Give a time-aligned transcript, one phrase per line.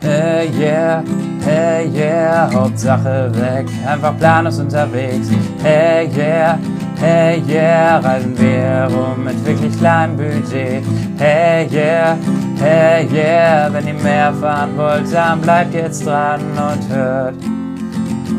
[0.00, 1.02] Hey yeah,
[1.42, 5.28] hey yeah, Hauptsache weg, einfach planlos unterwegs.
[5.60, 6.56] Hey yeah,
[7.00, 10.84] hey yeah, reisen wir rum mit wirklich kleinem Budget.
[11.18, 12.16] Hey yeah,
[12.60, 17.34] hey yeah, wenn ihr mehr fahren wollt, dann bleibt jetzt dran und hört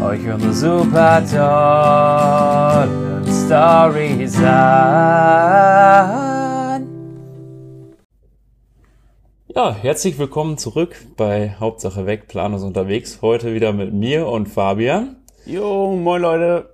[0.02, 6.29] euch unsere super tollen Stories an.
[9.60, 13.20] Ja, herzlich willkommen zurück bei Hauptsache weg, Planus unterwegs.
[13.22, 15.18] Heute wieder mit mir und Fabian.
[15.46, 16.70] Jo, moin Leute.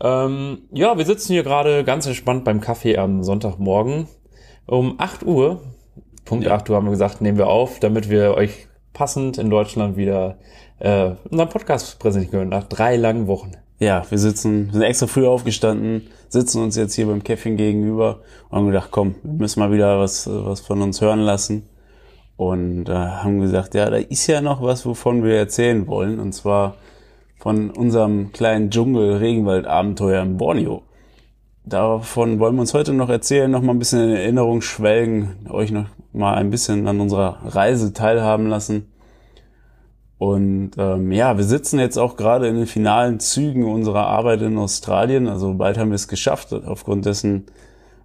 [0.00, 4.08] Ähm, ja, wir sitzen hier gerade ganz entspannt beim Kaffee am Sonntagmorgen.
[4.64, 5.60] Um 8 Uhr,
[6.24, 6.54] Punkt Ja.
[6.54, 10.38] 8 Uhr haben wir gesagt, nehmen wir auf, damit wir euch passend in Deutschland wieder
[10.78, 13.52] äh, unseren Podcast präsentieren können, nach drei langen Wochen.
[13.80, 18.56] Ja, wir sitzen, sind extra früh aufgestanden, sitzen uns jetzt hier beim Käffchen gegenüber und
[18.56, 21.68] haben gedacht, komm, wir müssen mal wieder was, was von uns hören lassen.
[22.36, 26.18] Und äh, haben gesagt, ja, da ist ja noch was, wovon wir erzählen wollen.
[26.18, 26.76] Und zwar
[27.38, 30.82] von unserem kleinen Dschungel-Regenwald-Abenteuer in Borneo.
[31.64, 35.70] Davon wollen wir uns heute noch erzählen, noch mal ein bisschen in Erinnerung schwelgen, euch
[35.70, 38.92] noch mal ein bisschen an unserer Reise teilhaben lassen.
[40.18, 44.58] Und ähm, ja, wir sitzen jetzt auch gerade in den finalen Zügen unserer Arbeit in
[44.58, 45.28] Australien.
[45.28, 46.52] Also bald haben wir es geschafft.
[46.52, 47.46] Aufgrund dessen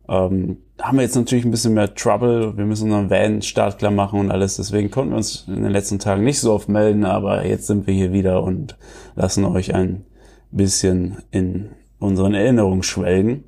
[0.07, 2.57] ähm, haben wir jetzt natürlich ein bisschen mehr Trouble.
[2.57, 4.57] Wir müssen unseren Van startklar machen und alles.
[4.57, 7.05] Deswegen konnten wir uns in den letzten Tagen nicht so oft melden.
[7.05, 8.77] Aber jetzt sind wir hier wieder und
[9.15, 10.05] lassen euch ein
[10.51, 11.69] bisschen in
[11.99, 13.43] unseren Erinnerungen schwelgen.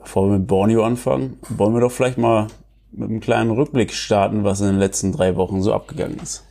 [0.00, 2.46] Bevor wir mit Borneo anfangen, wollen wir doch vielleicht mal
[2.92, 6.47] mit einem kleinen Rückblick starten, was in den letzten drei Wochen so abgegangen ist.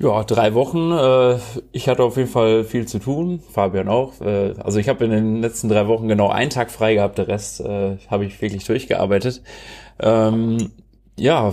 [0.00, 0.92] Ja, drei Wochen.
[0.92, 1.40] Äh,
[1.72, 4.20] ich hatte auf jeden Fall viel zu tun, Fabian auch.
[4.20, 7.26] Äh, also ich habe in den letzten drei Wochen genau einen Tag frei gehabt, der
[7.26, 9.42] Rest äh, habe ich wirklich durchgearbeitet.
[9.98, 10.70] Ähm,
[11.16, 11.52] ja,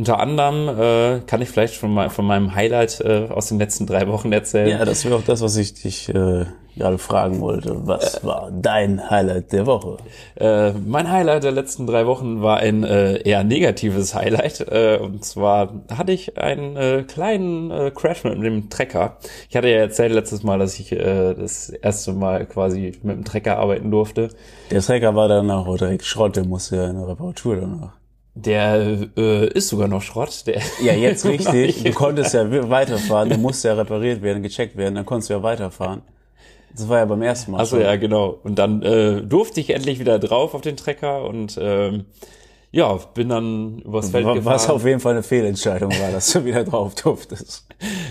[0.00, 3.86] unter anderem äh, kann ich vielleicht von, mei- von meinem Highlight äh, aus den letzten
[3.86, 4.70] drei Wochen erzählen.
[4.70, 7.86] Ja, das wäre auch das, was ich dich äh, gerade fragen wollte.
[7.86, 9.98] Was war dein Highlight der Woche?
[10.36, 14.60] Äh, mein Highlight der letzten drei Wochen war ein äh, eher negatives Highlight.
[14.60, 19.18] Äh, und zwar hatte ich einen äh, kleinen äh, Crash mit dem Trecker.
[19.50, 23.24] Ich hatte ja erzählt letztes Mal, dass ich äh, das erste Mal quasi mit dem
[23.26, 24.30] Trecker arbeiten durfte.
[24.70, 27.99] Der Trecker war danach auch direkt Schrott, der musste ja in eine Reparatur danach.
[28.34, 30.46] Der äh, ist sogar noch Schrott.
[30.46, 31.82] Der Ja, jetzt richtig.
[31.82, 35.42] Du konntest ja weiterfahren, der musste ja repariert werden, gecheckt werden, dann konntest du ja
[35.42, 36.02] weiterfahren.
[36.72, 37.60] Das war ja beim ersten Mal.
[37.60, 38.38] Achso, ja, genau.
[38.44, 42.04] Und dann äh, durfte ich endlich wieder drauf auf den Trecker und ähm,
[42.70, 44.54] ja, bin dann übers Feld Wa- gefahren.
[44.54, 47.66] Was auf jeden Fall eine Fehlentscheidung war, dass du wieder drauf durftest.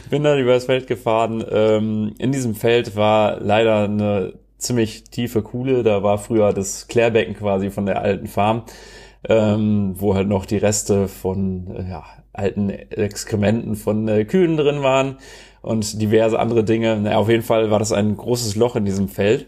[0.10, 1.46] bin dann übers Feld gefahren.
[1.50, 5.84] Ähm, in diesem Feld war leider eine ziemlich tiefe Kuhle.
[5.84, 8.64] Da war früher das Klärbecken quasi von der alten Farm,
[9.28, 14.82] ähm, wo halt noch die Reste von äh, ja, alten Exkrementen von äh, Kühen drin
[14.82, 15.18] waren
[15.62, 16.98] und diverse andere Dinge.
[16.98, 19.48] Naja, auf jeden Fall war das ein großes Loch in diesem Feld.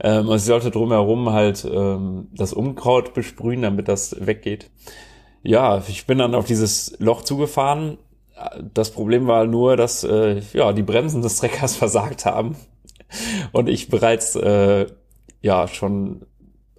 [0.00, 4.70] Ähm, und ich sollte drumherum halt ähm, das Unkraut besprühen, damit das weggeht.
[5.42, 7.98] Ja, ich bin dann auf dieses Loch zugefahren.
[8.72, 12.56] Das Problem war nur, dass äh, ja die Bremsen des Treckers versagt haben
[13.52, 14.86] und ich bereits äh,
[15.40, 16.22] ja schon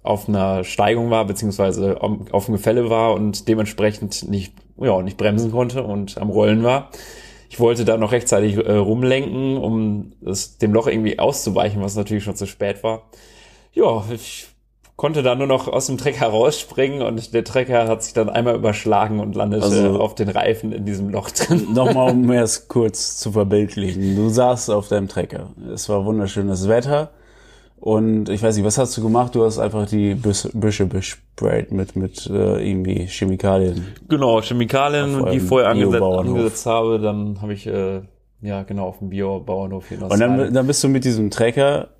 [0.06, 5.50] auf einer Steigung war beziehungsweise auf dem Gefälle war und dementsprechend nicht ja nicht bremsen
[5.52, 6.90] konnte und am Rollen war.
[7.48, 12.24] Ich wollte da noch rechtzeitig äh, rumlenken, um es, dem Loch irgendwie auszuweichen, was natürlich
[12.24, 13.02] schon zu spät war.
[13.72, 14.48] Ja, ich
[14.96, 18.56] konnte da nur noch aus dem Trecker rausspringen und der Trecker hat sich dann einmal
[18.56, 21.68] überschlagen und landete Also- auf den Reifen in diesem Loch drin.
[21.74, 24.16] Nochmal, um es kurz zu verbildlichen.
[24.16, 25.50] Du saßt auf deinem Trecker.
[25.72, 27.10] Es war wunderschönes Wetter.
[27.86, 29.36] Und ich weiß nicht, was hast du gemacht?
[29.36, 33.86] Du hast einfach die Büs- Büsche besprayt mit, mit äh, irgendwie Chemikalien.
[34.08, 38.00] Genau, Chemikalien, die ich vorher angesetzt, angesetzt habe, dann habe ich äh,
[38.42, 41.90] ja genau auf dem Biobauernhof hier Und dann, dann bist du mit diesem Trecker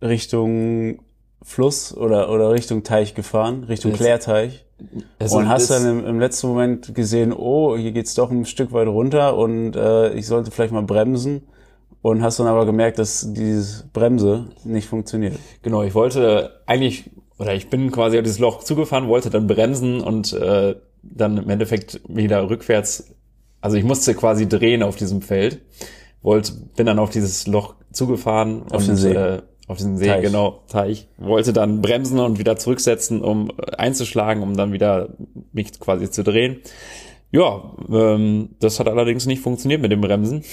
[0.00, 1.00] Richtung
[1.42, 4.64] Fluss oder, oder Richtung Teich gefahren, Richtung Klärteich.
[5.18, 8.72] Also und hast dann im, im letzten Moment gesehen, oh, hier geht's doch ein Stück
[8.72, 11.48] weit runter und äh, ich sollte vielleicht mal bremsen.
[12.02, 15.38] Und hast dann aber gemerkt, dass diese Bremse nicht funktioniert.
[15.62, 20.00] Genau, ich wollte eigentlich, oder ich bin quasi auf dieses Loch zugefahren, wollte dann bremsen
[20.00, 23.14] und äh, dann im Endeffekt wieder rückwärts,
[23.60, 25.60] also ich musste quasi drehen auf diesem Feld,
[26.22, 28.64] wollte, bin dann auf dieses Loch zugefahren.
[28.70, 29.12] Auf und, den See.
[29.12, 30.22] Äh, auf den See, Teich.
[30.22, 31.08] genau, Teich.
[31.18, 35.10] Wollte dann bremsen und wieder zurücksetzen, um äh, einzuschlagen, um dann wieder
[35.52, 36.60] mich quasi zu drehen.
[37.30, 40.44] Ja, ähm, das hat allerdings nicht funktioniert mit dem Bremsen.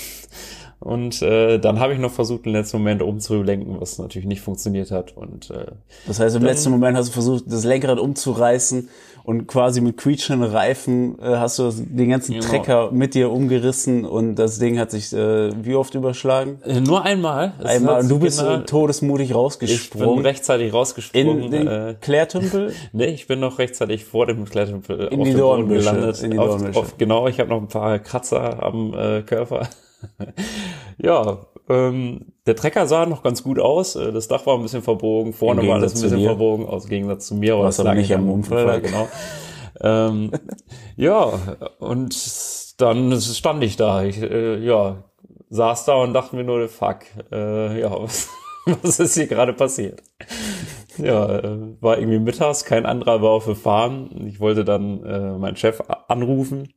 [0.82, 4.92] Und äh, dann habe ich noch versucht, im letzten Moment umzulenken, was natürlich nicht funktioniert
[4.92, 5.16] hat.
[5.18, 5.66] Und äh,
[6.08, 8.88] Das heißt, im letzten Moment hast du versucht, das Lenkrad umzureißen
[9.26, 12.46] und quasi mit quietschenden Reifen äh, hast du den ganzen Genau.
[12.48, 16.60] Trecker mit dir umgerissen und das Ding hat sich äh, wie oft überschlagen?
[16.64, 17.52] äh, nur einmal.
[17.60, 21.44] Es Einmal und du bist genau- todesmutig ich bin rausgesprungen rechtzeitig rausgesprungen.
[21.44, 22.74] in den äh, Klärtümpel.
[22.94, 26.24] Nee, ich bin noch rechtzeitig vor dem Klettertempel In auf die Dornbüsche, gelandet.
[26.24, 26.80] in die auf, Dornbüsche.
[26.80, 29.68] auf, genau, ich habe noch ein paar Kratzer am äh, Körper.
[30.98, 33.96] Ja, ähm, der Trecker sah noch ganz gut aus.
[33.96, 37.28] Äh, Das Dach war ein bisschen verbogen, vorne war alles ein bisschen verbogen, aus Gegensatz
[37.28, 37.60] zu mir.
[37.60, 38.82] Was aber nicht am Unfall.
[38.82, 39.08] genau.
[39.82, 40.32] ähm,
[40.96, 41.32] ja,
[41.80, 44.04] und dann stand ich da.
[44.04, 45.04] Ich, äh, ja,
[45.50, 47.00] saß da und dachte mir nur, fuck,
[47.32, 48.30] äh, ja, was,
[48.66, 50.02] was ist hier gerade passiert?
[50.98, 54.10] Ja, äh, war irgendwie mittags, kein anderer war auf der Farm.
[54.28, 56.74] Ich wollte dann äh, meinen Chef anrufen.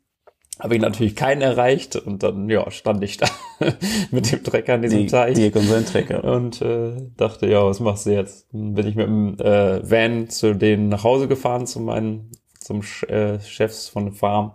[0.62, 3.26] Habe ich natürlich keinen erreicht und dann ja stand ich da
[4.12, 6.22] mit dem Trecker an diesem Die, Teich Dirk und sein Trecker.
[6.22, 8.46] und äh, dachte, ja, was machst du jetzt?
[8.52, 12.30] Dann bin ich mit dem äh, Van zu denen nach Hause gefahren, zu meinen,
[12.60, 14.52] zum Sch äh, Chefs von der Farm,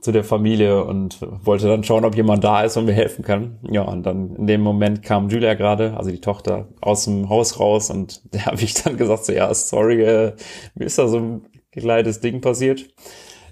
[0.00, 3.58] zu der Familie und wollte dann schauen, ob jemand da ist und mir helfen kann.
[3.70, 7.60] Ja, und dann in dem Moment kam Julia gerade, also die Tochter, aus dem Haus
[7.60, 10.32] raus und da habe ich dann gesagt, so, ja, sorry, äh,
[10.74, 12.88] mir ist da so ein kleines Ding passiert.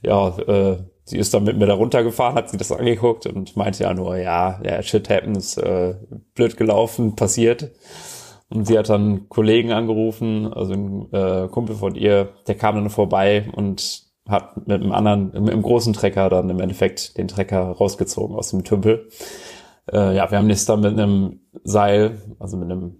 [0.02, 3.84] Ja, äh, sie ist dann mit mir da runtergefahren, hat sie das angeguckt und meinte
[3.84, 5.94] ja nur, ja, ja, shit happens, äh,
[6.34, 7.70] blöd gelaufen, passiert.
[8.48, 12.90] Und sie hat dann Kollegen angerufen, also ein äh, Kumpel von ihr, der kam dann
[12.90, 17.60] vorbei und hat mit einem anderen, mit einem großen Trecker dann im Endeffekt den Trecker
[17.60, 19.08] rausgezogen aus dem Tümpel.
[19.92, 22.98] Äh, ja, wir haben das dann mit einem Seil, also mit einem,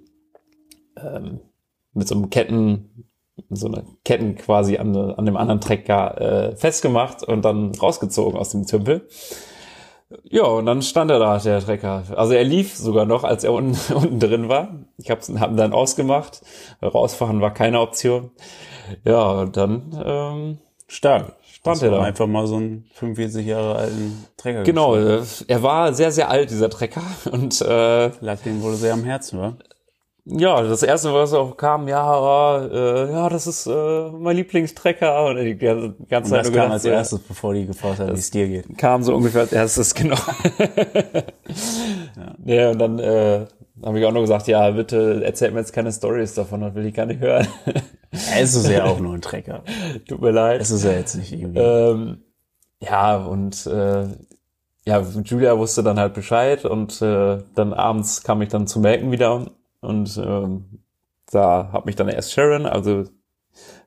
[0.96, 1.40] ähm,
[1.92, 3.10] mit so einem Ketten,
[3.50, 6.20] so eine Ketten quasi an, an dem anderen Trecker
[6.52, 9.06] äh, festgemacht und dann rausgezogen aus dem Tümpel.
[10.24, 12.04] Ja, und dann stand er da, der Trecker.
[12.14, 14.68] Also er lief sogar noch, als er unten, unten drin war.
[14.98, 16.42] Ich habe hab ihn dann ausgemacht.
[16.82, 18.30] Rausfahren war keine Option.
[19.04, 21.32] Ja, und dann ähm, stand
[21.64, 22.02] Das er da.
[22.02, 24.62] einfach mal so einen 45 Jahre alten Trecker.
[24.62, 25.44] Genau, geschnappt.
[25.48, 27.02] äh, er war sehr, sehr alt, dieser Trecker.
[27.32, 29.56] Und äh, Lag dem wohl sehr am Herzen, wa?
[30.28, 35.26] Ja, das erste, was auch kam, ja, äh, ja, das ist äh, mein Lieblingstrecker.
[35.26, 38.00] Und die ganze, ganze Und Zeit das nur kam gedacht, als erstes, bevor die gefragt
[38.00, 38.76] haben, wie es dir geht.
[38.76, 40.16] kam so ungefähr als erstes, genau.
[42.44, 42.70] ja.
[42.70, 43.46] und dann äh,
[43.84, 46.86] habe ich auch nur gesagt, ja, bitte erzählt mir jetzt keine Stories davon, das will
[46.86, 47.46] ich gar nicht hören.
[48.10, 49.62] Es ist ja auch nur ein Trecker.
[50.08, 50.60] Tut mir leid.
[50.60, 51.60] Es ist ja jetzt nicht irgendwie.
[51.60, 52.22] Ähm,
[52.80, 54.08] ja, und äh,
[54.86, 59.12] ja, Julia wusste dann halt Bescheid und äh, dann abends kam ich dann zu melken
[59.12, 59.50] wieder
[59.80, 60.82] und ähm,
[61.30, 63.04] da hat mich dann erst Sharon, also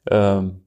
[0.10, 0.66] ähm,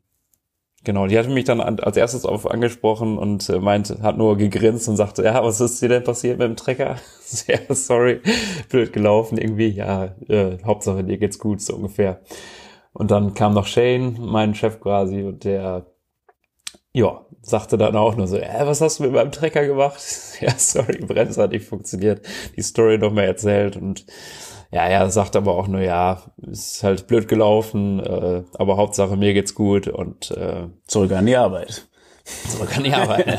[0.84, 4.36] genau, die hatte mich dann an, als erstes auf angesprochen und äh, meinte, hat nur
[4.36, 6.96] gegrinst und sagte, ja, was ist dir denn passiert mit dem Trecker?
[7.20, 8.20] Sehr sorry,
[8.68, 12.20] blöd gelaufen irgendwie, ja, äh, Hauptsache dir geht's gut, so ungefähr.
[12.92, 15.86] Und dann kam noch Shane, mein Chef quasi, und der
[16.94, 20.02] ja, sagte dann auch nur so, äh, was hast du mit meinem Trecker gemacht?
[20.40, 22.26] ja, sorry, Bremse hat nicht funktioniert.
[22.56, 24.04] Die Story noch mal erzählt und
[24.72, 29.34] ja, er sagt aber auch nur, ja, ist halt blöd gelaufen, äh, aber Hauptsache mir
[29.34, 31.86] geht's gut und äh, Zurück an die Arbeit.
[32.24, 33.32] so kann ich arbeiten.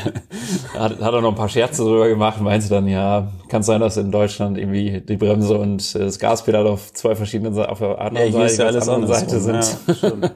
[0.78, 3.98] hat, hat er noch ein paar Scherze drüber gemacht, meinte dann, ja, kann sein, dass
[3.98, 8.28] in Deutschland irgendwie die Bremse und das Gaspedal auf zwei verschiedenen Seiten, auf der anderen
[8.28, 9.14] ist Seite, ja alles anderen.
[9.14, 9.78] Seite sind.
[10.02, 10.32] Ja.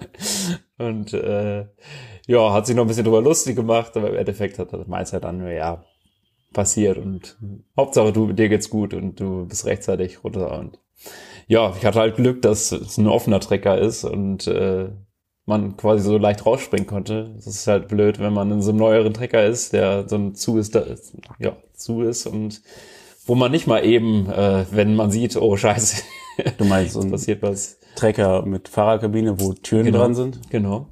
[0.86, 1.66] Und äh,
[2.28, 5.12] ja, hat sich noch ein bisschen drüber lustig gemacht, aber im Endeffekt hat das meint
[5.12, 5.84] er dann nur, ja,
[6.54, 7.38] passiert und
[7.76, 10.80] Hauptsache du, dir geht's gut und du bist rechtzeitig runter und
[11.48, 14.90] ja, ich hatte halt Glück, dass es ein offener Trecker ist und äh,
[15.46, 17.32] man quasi so leicht rausspringen konnte.
[17.36, 20.36] Das ist halt blöd, wenn man in so einem neueren Trecker ist, der so ein
[20.36, 20.84] zu ist, da,
[21.40, 22.62] ja, zu ist und
[23.26, 26.04] wo man nicht mal eben, äh, wenn man sieht, oh scheiße,
[26.58, 27.80] Du meinst so ein passiert was.
[27.96, 30.00] Trecker mit Fahrerkabine, wo Türen Genau.
[30.00, 30.50] dran sind?
[30.52, 30.88] Genau.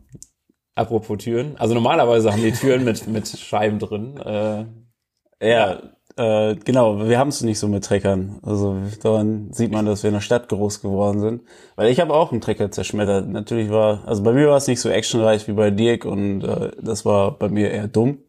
[0.74, 1.55] Apropos Türen.
[1.57, 4.17] Also normalerweise haben die Türen mit, mit Scheiben drin.
[4.17, 4.65] Äh,
[5.41, 5.81] Ja,
[6.17, 7.07] äh, genau.
[7.07, 8.39] Wir haben es nicht so mit Treckern.
[8.43, 11.41] Also daran sieht man, dass wir in der Stadt groß geworden sind.
[11.75, 13.27] Weil ich habe auch einen Trecker zerschmettert.
[13.27, 16.72] Natürlich war, also bei mir war es nicht so actionreich wie bei Dirk und äh,
[16.81, 18.19] das war bei mir eher dumm.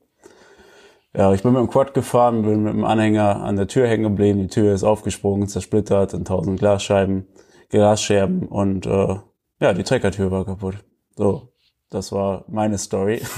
[1.16, 4.02] Ja, ich bin mit dem Quad gefahren, bin mit dem Anhänger an der Tür hängen
[4.02, 4.40] geblieben.
[4.40, 7.26] Die Tür ist aufgesprungen, zersplittert in tausend Glasscheiben,
[7.70, 9.16] Glasscherben und äh,
[9.60, 10.76] ja, die Treckertür war kaputt.
[11.16, 11.48] So,
[11.90, 13.22] das war meine Story.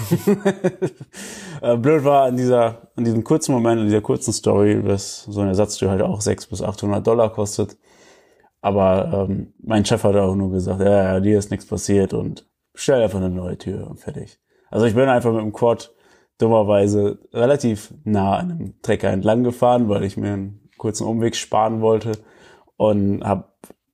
[1.61, 5.41] Äh, Blöd war an dieser, an diesem kurzen Moment, in dieser kurzen Story, dass so
[5.41, 7.77] eine Ersatztür halt auch 600 bis 800 Dollar kostet.
[8.61, 12.49] Aber ähm, mein Chef hat auch nur gesagt, ja, ja, dir ist nichts passiert und
[12.73, 14.39] bestell einfach eine neue Tür und fertig.
[14.71, 15.93] Also ich bin einfach mit dem Quad
[16.39, 21.81] dummerweise relativ nah an einem Trecker entlang gefahren, weil ich mir einen kurzen Umweg sparen
[21.81, 22.13] wollte
[22.77, 23.49] und habe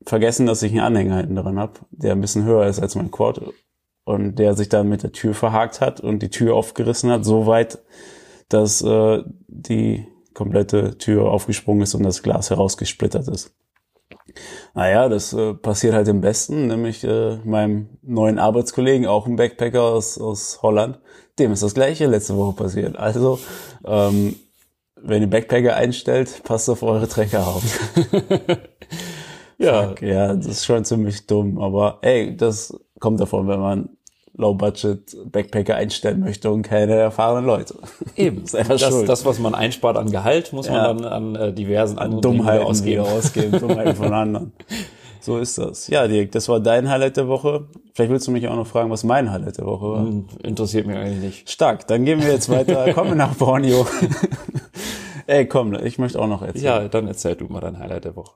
[0.05, 3.11] vergessen, dass ich einen Anhänger hinten dran habe, der ein bisschen höher ist als mein
[3.11, 3.41] Quad
[4.05, 7.47] und der sich dann mit der Tür verhakt hat und die Tür aufgerissen hat, so
[7.47, 7.79] weit,
[8.49, 13.55] dass äh, die komplette Tür aufgesprungen ist und das Glas herausgesplittert ist.
[14.75, 19.83] Naja, das äh, passiert halt im Besten, nämlich äh, meinem neuen Arbeitskollegen, auch ein Backpacker
[19.83, 20.99] aus, aus Holland,
[21.39, 22.97] dem ist das gleiche letzte Woche passiert.
[22.97, 23.39] Also,
[23.85, 24.37] ähm,
[25.01, 27.63] wenn ihr Backpacker einstellt, passt auf eure Trecker auf.
[29.59, 29.89] ja.
[29.89, 33.89] Fuck, ja, das ist schon ziemlich dumm, aber ey, das kommt davon, wenn man
[34.37, 37.77] Low-Budget-Backpacker einstellen möchte und keine erfahrenen Leute.
[38.17, 38.43] Eben.
[38.53, 40.93] das, ist das, das, was man einspart an Gehalt, muss man ja.
[40.93, 43.03] dann an äh, diversen an Dummheiten ausgeben.
[43.03, 44.53] ausgeben Dummheiten von anderen.
[45.21, 45.89] So ist das.
[45.89, 47.67] Ja, Dirk, das war dein Highlight der Woche.
[47.95, 50.05] Vielleicht willst du mich auch noch fragen, was mein Highlight der Woche war.
[50.05, 51.51] Hm, interessiert mich eigentlich nicht.
[51.51, 52.93] Stark, dann gehen wir jetzt weiter.
[52.93, 53.87] Kommen nach Borneo.
[55.27, 56.65] Ey, komm, ich möchte auch noch erzählen.
[56.65, 58.35] Ja, dann erzähl du mal dein Highlight der Woche.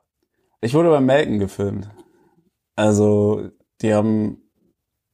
[0.63, 1.91] Ich wurde beim Melken gefilmt.
[2.75, 3.43] Also,
[3.83, 4.48] die haben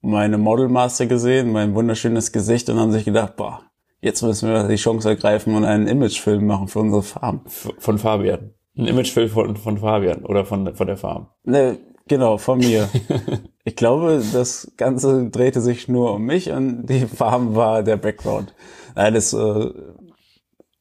[0.05, 3.63] meine Modelmaster gesehen, mein wunderschönes Gesicht und haben sich gedacht, boah,
[4.01, 7.41] jetzt müssen wir die Chance ergreifen und einen Imagefilm machen für unsere Farm.
[7.47, 8.53] Von Fabian.
[8.77, 11.29] Ein Imagefilm von, von Fabian oder von, von der Farm.
[11.45, 12.89] Ne, genau, von mir.
[13.65, 18.55] ich glaube, das Ganze drehte sich nur um mich und die Farm war der Background.
[18.95, 19.71] Nein, das, äh,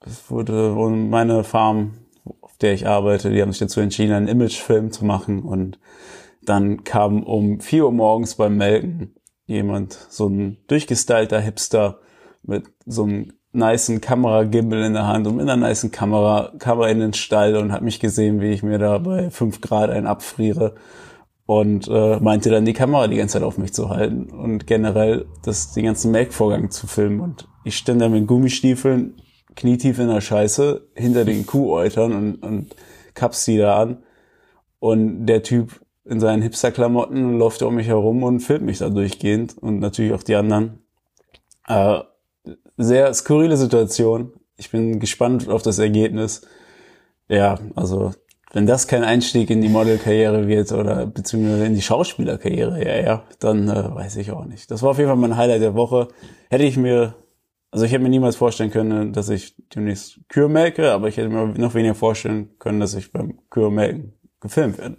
[0.01, 1.93] das wurde meine Farm,
[2.41, 5.79] auf der ich arbeite, die haben sich dazu entschieden, einen Imagefilm zu machen und
[6.45, 11.99] dann kam um vier Uhr morgens beim Melken jemand, so ein durchgestylter Hipster
[12.43, 16.89] mit so einem niceen Kameragimbal in der Hand und mit einer niceen Kamera kam er
[16.89, 20.07] in den Stall und hat mich gesehen, wie ich mir da bei fünf Grad einen
[20.07, 20.75] abfriere
[21.45, 25.25] und äh, meinte dann die Kamera die ganze Zeit auf mich zu halten und generell
[25.43, 27.19] das den ganzen Melkvorgang zu filmen.
[27.19, 29.21] Und ich stand da mit Gummistiefeln
[29.55, 32.75] knietief in der Scheiße hinter den Kuhäutern und, und
[33.13, 34.03] kaps die da an.
[34.79, 38.89] Und der Typ in seinen Hipster-Klamotten läuft er um mich herum und filmt mich da
[38.89, 40.79] durchgehend und natürlich auch die anderen.
[41.67, 41.99] Äh,
[42.77, 44.33] sehr skurrile Situation.
[44.57, 46.41] Ich bin gespannt auf das Ergebnis.
[47.29, 48.11] Ja, also
[48.51, 53.23] wenn das kein Einstieg in die Modelkarriere wird oder beziehungsweise in die Schauspielerkarriere, ja, ja,
[53.39, 54.69] dann äh, weiß ich auch nicht.
[54.69, 56.09] Das war auf jeden Fall mein Highlight der Woche.
[56.49, 57.15] Hätte ich mir,
[57.71, 61.29] also ich hätte mir niemals vorstellen können, dass ich demnächst Kühe melke, aber ich hätte
[61.29, 64.97] mir noch weniger vorstellen können, dass ich beim Kühe melken gefilmt werde.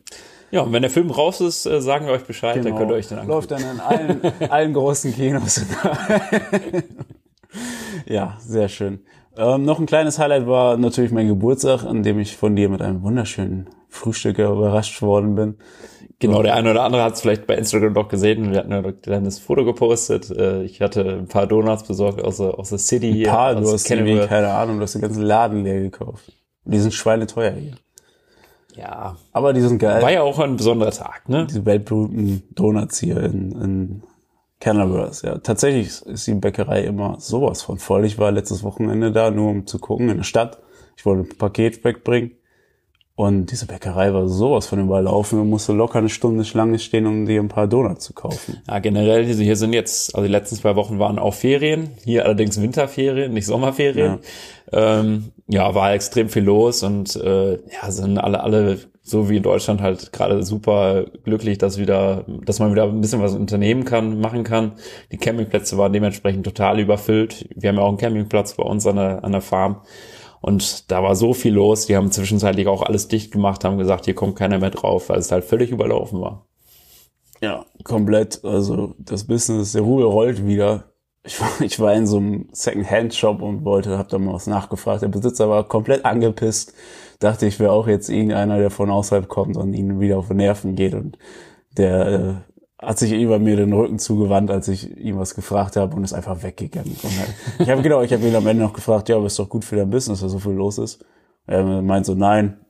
[0.54, 2.68] Ja, und wenn der Film raus ist, äh, sagen wir euch Bescheid, genau.
[2.68, 3.34] dann könnt ihr euch den angucken.
[3.34, 4.20] Läuft dann in allen,
[4.50, 5.60] allen großen Kinos.
[8.06, 9.00] ja, sehr schön.
[9.36, 12.82] Ähm, noch ein kleines Highlight war natürlich mein Geburtstag, an dem ich von dir mit
[12.82, 15.56] einem wunderschönen Frühstück überrascht worden bin.
[16.20, 18.52] Genau, der eine oder andere hat es vielleicht bei Instagram doch gesehen.
[18.52, 20.30] Wir hatten ein kleines Foto gepostet.
[20.30, 23.26] Äh, ich hatte ein paar Donuts besorgt aus der, aus der City hier.
[23.26, 26.32] Ein paar, du hast keine Ahnung, du hast den ganzen Laden leer gekauft.
[26.64, 27.74] Die sind schweineteuer hier.
[28.76, 29.16] Ja.
[29.32, 30.02] Aber die sind geil.
[30.02, 31.46] War ja auch ein besonderer Tag, ne?
[31.46, 34.02] Diese weltberühmten Donuts hier in, in
[34.60, 35.38] Cannabis, ja.
[35.38, 38.04] Tatsächlich ist die Bäckerei immer sowas von voll.
[38.04, 40.58] Ich war letztes Wochenende da, nur um zu gucken in der Stadt.
[40.96, 42.32] Ich wollte ein Paket wegbringen.
[43.16, 45.38] Und diese Bäckerei war sowas von überlaufen.
[45.38, 48.60] Man musste locker eine Stunde Schlange stehen, um dir ein paar Donuts zu kaufen.
[48.68, 51.90] Ja, generell, hier sind jetzt, also die letzten zwei Wochen waren auch Ferien.
[52.04, 54.18] Hier allerdings Winterferien, nicht Sommerferien.
[54.72, 59.36] Ja, ähm, ja war extrem viel los und äh, ja, sind alle, alle so wie
[59.36, 63.84] in Deutschland halt gerade super glücklich, dass wieder, dass man wieder ein bisschen was unternehmen
[63.84, 64.72] kann, machen kann.
[65.12, 67.46] Die Campingplätze waren dementsprechend total überfüllt.
[67.54, 69.82] Wir haben ja auch einen Campingplatz bei uns an der, an der Farm.
[70.44, 74.04] Und da war so viel los, die haben zwischenzeitlich auch alles dicht gemacht, haben gesagt,
[74.04, 76.44] hier kommt keiner mehr drauf, weil es halt völlig überlaufen war.
[77.40, 78.44] Ja, komplett.
[78.44, 80.92] Also das Business, der Rubel rollt wieder.
[81.22, 85.00] Ich war, ich war in so einem Second-Hand-Shop und wollte, hab da mal was nachgefragt.
[85.00, 86.74] Der Besitzer war komplett angepisst.
[87.20, 90.34] Dachte, ich wäre auch jetzt irgendeiner, der von außerhalb kommt und ihnen wieder auf die
[90.34, 90.92] Nerven geht.
[90.92, 91.16] Und
[91.78, 92.34] der äh,
[92.86, 96.12] hat sich über mir den Rücken zugewandt, als ich ihm was gefragt habe und ist
[96.12, 96.96] einfach weggegangen.
[97.58, 99.64] Ich habe genau, ich habe ihn am Ende noch gefragt, ja, aber ist doch gut
[99.64, 101.04] für dein Business, dass so viel los ist.
[101.46, 102.64] Er meint so, nein,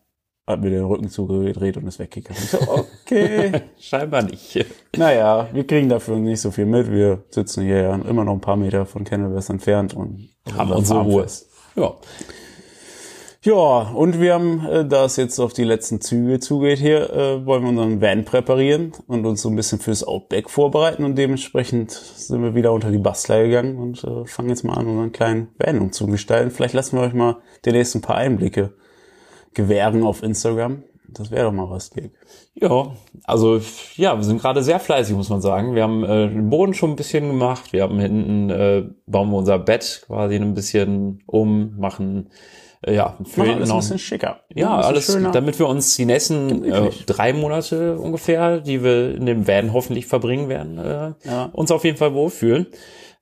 [0.47, 2.43] hat mir den Rücken zugedreht und ist weggegangen.
[2.43, 3.63] Ich so, okay.
[3.79, 4.67] Scheinbar nicht.
[4.97, 6.91] Naja, wir kriegen dafür nicht so viel mit.
[6.91, 11.03] Wir sitzen hier ja immer noch ein paar Meter von Kennelwest entfernt und haben unsere
[11.03, 11.27] Ruhe.
[11.77, 11.95] Ja.
[13.45, 17.45] Ja, und wir haben, äh, da es jetzt auf die letzten Züge zugeht hier, äh,
[17.45, 21.91] wollen wir unseren Van präparieren und uns so ein bisschen fürs Outback vorbereiten und dementsprechend
[21.91, 25.49] sind wir wieder unter die Bastler gegangen und äh, fangen jetzt mal an, unseren kleinen
[25.59, 26.51] Van umzugestalten.
[26.53, 27.37] Vielleicht lassen wir euch mal
[27.67, 28.73] demnächst ein paar Einblicke
[29.53, 30.83] gewähren auf Instagram.
[31.09, 32.13] Das wäre doch mal was, Dirk.
[32.55, 33.61] Ja, also
[33.97, 35.75] ja, wir sind gerade sehr fleißig, muss man sagen.
[35.75, 37.75] Wir haben äh, den Boden schon ein bisschen gemacht.
[37.75, 42.31] Wir haben hinten, äh, bauen wir unser Bett quasi ein bisschen um, machen
[42.93, 44.41] ja, für Machen alles noch, ein bisschen schicker.
[44.55, 45.31] ja, bisschen alles, schöner.
[45.33, 50.07] damit wir uns die nächsten äh, drei Monate ungefähr, die wir in dem Van hoffentlich
[50.07, 51.51] verbringen werden, äh, Ja.
[51.53, 52.67] uns auf jeden Fall wohlfühlen.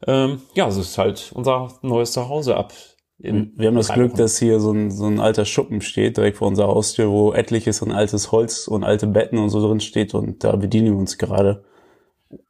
[0.06, 2.72] Ähm, ja, es ist halt unser neues Zuhause ab.
[3.18, 4.18] Wir haben das Glück, Wochen.
[4.18, 7.80] dass hier so ein, so ein alter Schuppen steht, direkt vor unserer Haustür, wo etliches
[7.80, 11.18] an altes Holz und alte Betten und so drin steht und da bedienen wir uns
[11.18, 11.62] gerade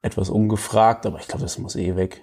[0.01, 2.23] etwas ungefragt, aber ich glaube, das muss eh weg.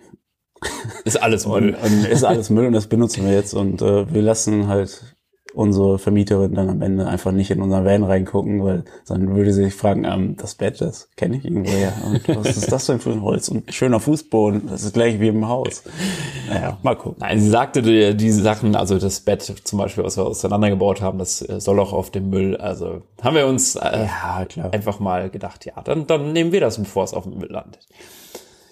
[1.05, 1.77] Ist alles Und, Müll.
[1.81, 5.15] und ist alles Müll und das benutzen wir jetzt und äh, wir lassen halt
[5.55, 9.63] unsere Vermieterin dann am Ende einfach nicht in unseren Van reingucken, weil dann würde sie
[9.63, 11.91] sich fragen, ähm, das Bett, das kenne ich irgendwoher.
[12.05, 13.49] Und was ist das denn für ein Holz?
[13.49, 15.83] Und schöner Fußboden, das ist gleich wie im Haus.
[16.47, 17.15] Naja, mal gucken.
[17.21, 21.17] Nein, sie sagte, die, die Sachen, also das Bett zum Beispiel, was wir auseinandergebaut haben,
[21.17, 22.55] das äh, soll auch auf dem Müll.
[22.57, 24.71] Also haben wir uns äh, Ja, klar.
[24.71, 27.87] einfach mal gedacht, ja, dann, dann nehmen wir das, bevor es auf dem Müll landet.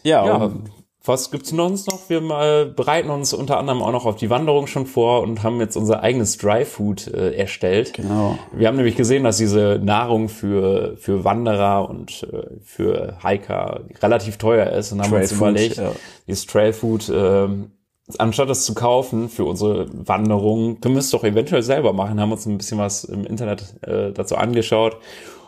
[0.03, 0.69] Ja, Ja, und
[1.07, 2.09] was gibt's sonst noch?
[2.09, 5.59] Wir mal bereiten uns unter anderem auch noch auf die Wanderung schon vor und haben
[5.59, 7.93] jetzt unser eigenes Dry Food äh, erstellt.
[7.93, 8.37] genau.
[8.51, 14.37] Wir haben nämlich gesehen, dass diese Nahrung für, für Wanderer und äh, für Hiker relativ
[14.37, 15.91] teuer ist und haben Trail uns Food, überlegt, ja.
[16.27, 17.71] dieses Trail Food, ähm,
[18.17, 22.31] anstatt es zu kaufen für unsere Wanderung, können wir es doch eventuell selber machen, haben
[22.31, 24.97] uns ein bisschen was im Internet äh, dazu angeschaut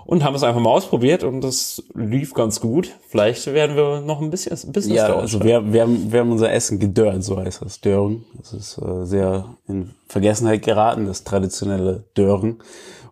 [0.09, 2.95] und haben es einfach mal ausprobiert und das lief ganz gut.
[3.09, 6.31] Vielleicht werden wir noch ein bisschen ein Business Ja, also wir, wir, haben, wir haben
[6.31, 8.25] unser Essen gedörrt, so heißt das, Dörren.
[8.35, 12.57] Das ist äh, sehr in Vergessenheit geraten, das traditionelle Dörren.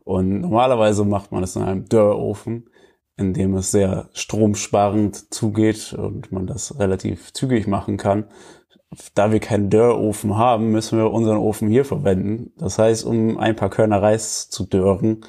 [0.05, 2.67] Und normalerweise macht man es in einem Dörrofen,
[3.15, 8.25] in dem es sehr stromsparend zugeht und man das relativ zügig machen kann.
[9.13, 12.53] Da wir keinen Dörrofen haben, müssen wir unseren Ofen hier verwenden.
[12.57, 15.21] Das heißt, um ein paar Körner Reis zu dörren,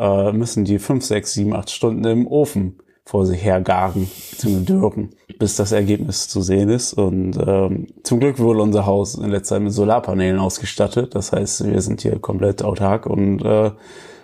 [0.00, 5.10] äh, müssen die fünf, sechs, sieben, acht Stunden im Ofen vor sich hergaren, zum Dörren,
[5.38, 6.92] bis das Ergebnis zu sehen ist.
[6.94, 11.14] Und ähm, zum Glück wurde unser Haus in letzter Zeit mit Solarpanelen ausgestattet.
[11.14, 13.72] Das heißt, wir sind hier komplett autark und äh,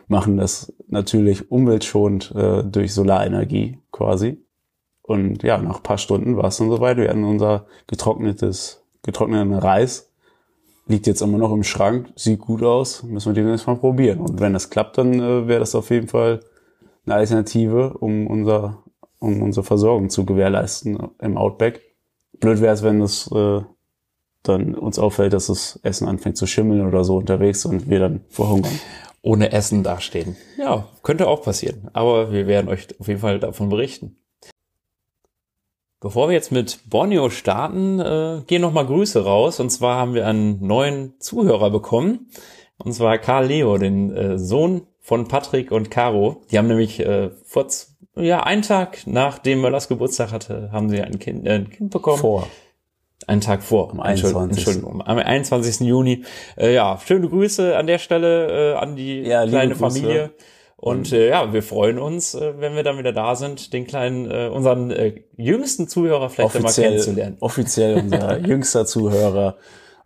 [0.08, 4.42] machen das natürlich umweltschonend äh, durch Solarenergie quasi.
[5.02, 6.96] Und ja, nach paar Stunden war es dann soweit.
[6.96, 10.05] Wir hatten unser getrocknetes, getrockneten Reis.
[10.88, 14.20] Liegt jetzt immer noch im Schrank, sieht gut aus, müssen wir demnächst mal probieren.
[14.20, 16.40] Und wenn das klappt, dann äh, wäre das auf jeden Fall
[17.04, 18.84] eine Alternative, um unser,
[19.18, 21.80] um unsere Versorgung zu gewährleisten im Outback.
[22.38, 23.62] Blöd wäre es, wenn es äh,
[24.42, 28.20] dann uns auffällt, dass das Essen anfängt zu schimmeln oder so unterwegs und wir dann
[28.28, 28.78] verhungern.
[29.22, 30.36] ohne Essen dastehen.
[30.56, 31.88] Ja, könnte auch passieren.
[31.92, 34.16] Aber wir werden euch auf jeden Fall davon berichten.
[36.06, 39.58] Bevor wir jetzt mit Borneo starten, äh, gehen noch mal Grüße raus.
[39.58, 42.30] Und zwar haben wir einen neuen Zuhörer bekommen.
[42.78, 46.42] Und zwar Karl Leo, den äh, Sohn von Patrick und Caro.
[46.52, 47.66] Die haben nämlich äh, vor
[48.14, 52.18] ja, einen Tag nachdem Möllers Geburtstag hatte, haben sie ein Kind, äh, ein Kind bekommen.
[52.18, 52.46] Vor.
[53.26, 53.90] Einen Tag vor.
[53.90, 54.58] Am Entschuldigung, 21..
[54.58, 55.80] Entschuldigung, am 21.
[55.88, 56.24] Juni.
[56.56, 60.30] Äh, ja, schöne Grüße an der Stelle äh, an die Ja, liebe kleine Grüße.
[60.78, 64.30] Und äh, ja, wir freuen uns, äh, wenn wir dann wieder da sind, den kleinen,
[64.30, 67.36] äh, unseren äh, jüngsten Zuhörer vielleicht Offiziell, kennenzulernen.
[67.40, 69.56] offiziell unser jüngster Zuhörer.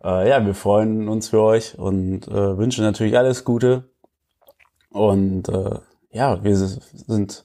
[0.03, 3.83] Äh, ja, wir freuen uns für euch und äh, wünschen natürlich alles Gute.
[4.89, 5.79] Und äh,
[6.11, 7.43] ja, wir sind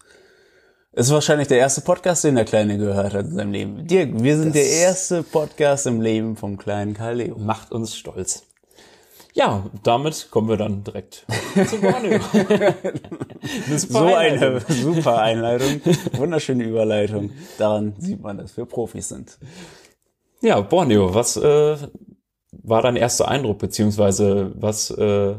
[0.98, 3.86] es ist wahrscheinlich der erste Podcast, den der Kleine gehört hat in seinem Leben.
[3.86, 7.36] Dirk, wir sind Das- der erste Podcast im Leben vom kleinen Karl Leo.
[7.36, 8.45] Macht uns stolz.
[9.36, 11.26] Ja, damit kommen wir dann direkt
[11.68, 12.20] zu Borneo.
[13.76, 14.48] So Einleitung.
[14.48, 15.80] eine super Einleitung,
[16.14, 17.30] wunderschöne Überleitung.
[17.58, 19.38] Daran sieht man, dass wir Profis sind.
[20.40, 21.76] Ja, Borneo, was äh,
[22.50, 25.34] war dein erster Eindruck, beziehungsweise was, äh,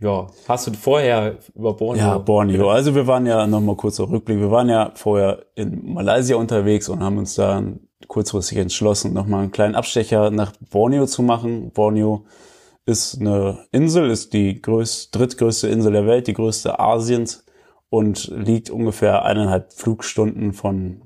[0.00, 2.04] ja, hast du vorher über Borneo?
[2.04, 2.68] Ja, Borneo.
[2.68, 4.40] Also wir waren ja nochmal kurzer Rückblick.
[4.40, 7.78] Wir waren ja vorher in Malaysia unterwegs und haben uns dann
[8.08, 11.70] kurzfristig entschlossen, nochmal einen kleinen Abstecher nach Borneo zu machen.
[11.70, 12.24] Borneo
[12.86, 17.44] ist eine Insel, ist die größte, drittgrößte Insel der Welt, die größte Asiens
[17.90, 21.02] und liegt ungefähr eineinhalb Flugstunden von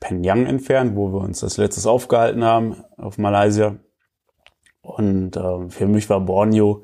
[0.00, 3.76] Penang entfernt, wo wir uns das letztes aufgehalten haben auf Malaysia.
[4.80, 6.82] Und ähm, für mich war Borneo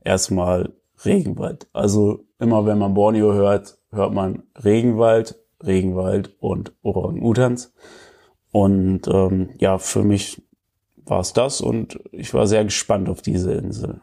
[0.00, 0.72] erstmal
[1.04, 1.68] Regenwald.
[1.72, 7.74] Also immer wenn man Borneo hört, hört man Regenwald, Regenwald und Orang-Utans.
[8.52, 10.42] Und ähm, ja, für mich
[11.04, 14.00] war es das und ich war sehr gespannt auf diese Insel.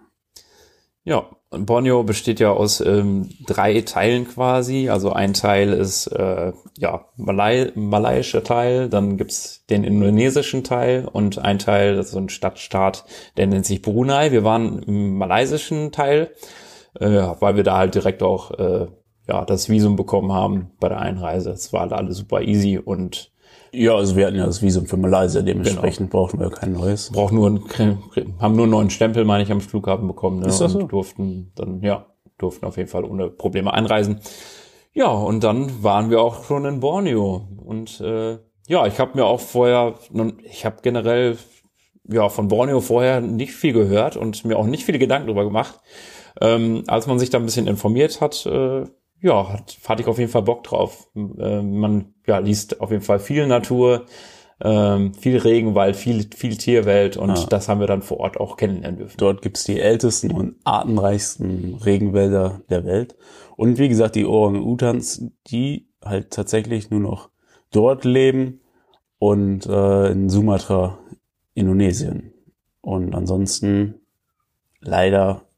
[1.03, 4.89] Ja, Borneo besteht ja aus ähm, drei Teilen quasi.
[4.89, 11.39] Also ein Teil ist äh, ja Malai malaiischer Teil, dann gibt's den indonesischen Teil und
[11.39, 13.05] ein Teil, das ist so ein Stadtstaat,
[13.37, 14.31] der nennt sich Brunei.
[14.31, 16.31] Wir waren im malaysischen Teil,
[16.99, 17.07] äh,
[17.39, 18.87] weil wir da halt direkt auch äh,
[19.27, 21.49] ja das Visum bekommen haben bei der Einreise.
[21.51, 23.31] Es war halt alles super easy und
[23.71, 26.21] Ja, also wir hatten ja das Visum für Malaysia, dementsprechend genau.
[26.21, 27.11] brauchten wir kein neues.
[27.11, 27.99] Brauchen nur ein,
[28.39, 30.39] haben nur einen neuen Stempel, meine ich, am Flughafen bekommen.
[30.39, 30.47] Ne?
[30.47, 30.79] Ist das so?
[30.79, 34.19] Und durften dann, ja, durften auf jeden Fall ohne Probleme einreisen.
[34.93, 37.47] Ja, und dann waren wir auch schon in Borneo.
[37.63, 39.95] Und äh, ja, ich habe mir auch vorher,
[40.43, 41.37] ich habe generell
[42.11, 45.79] ja von Borneo vorher nicht viel gehört und mir auch nicht viele Gedanken darüber gemacht.
[46.41, 48.83] Ähm, als man sich da ein bisschen informiert hat, äh,
[49.21, 51.09] ja, hat, hatte ich auf jeden Fall Bock drauf.
[51.15, 54.05] Äh, man ja, liest auf jeden Fall viel Natur,
[54.61, 57.45] ähm, viel Regenwald, viel, viel Tierwelt und ah.
[57.49, 59.17] das haben wir dann vor Ort auch kennenlernen dürfen.
[59.17, 63.15] Dort gibt's die ältesten und artenreichsten Regenwälder der Welt.
[63.55, 67.29] Und wie gesagt, die Orang-Utans, die halt tatsächlich nur noch
[67.71, 68.61] dort leben
[69.17, 70.99] und äh, in Sumatra,
[71.53, 72.33] Indonesien.
[72.81, 73.95] Und ansonsten
[74.79, 75.48] leider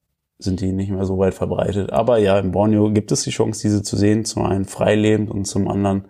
[0.44, 1.92] sind die nicht mehr so weit verbreitet.
[1.92, 4.26] Aber ja, in Borneo gibt es die Chance, diese zu sehen.
[4.26, 6.08] Zum einen freilebend und zum anderen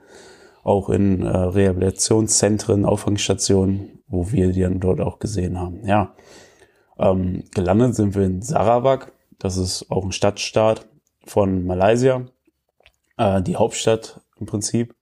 [0.64, 5.86] auch in äh, Rehabilitationszentren, Auffangstationen, wo wir die dann dort auch gesehen haben.
[5.86, 6.14] Ja,
[7.00, 9.12] ähm, gelandet sind wir in Sarawak.
[9.40, 10.88] Das ist auch ein Stadtstaat
[11.26, 12.26] von Malaysia,
[13.18, 14.96] äh, die Hauptstadt im Prinzip.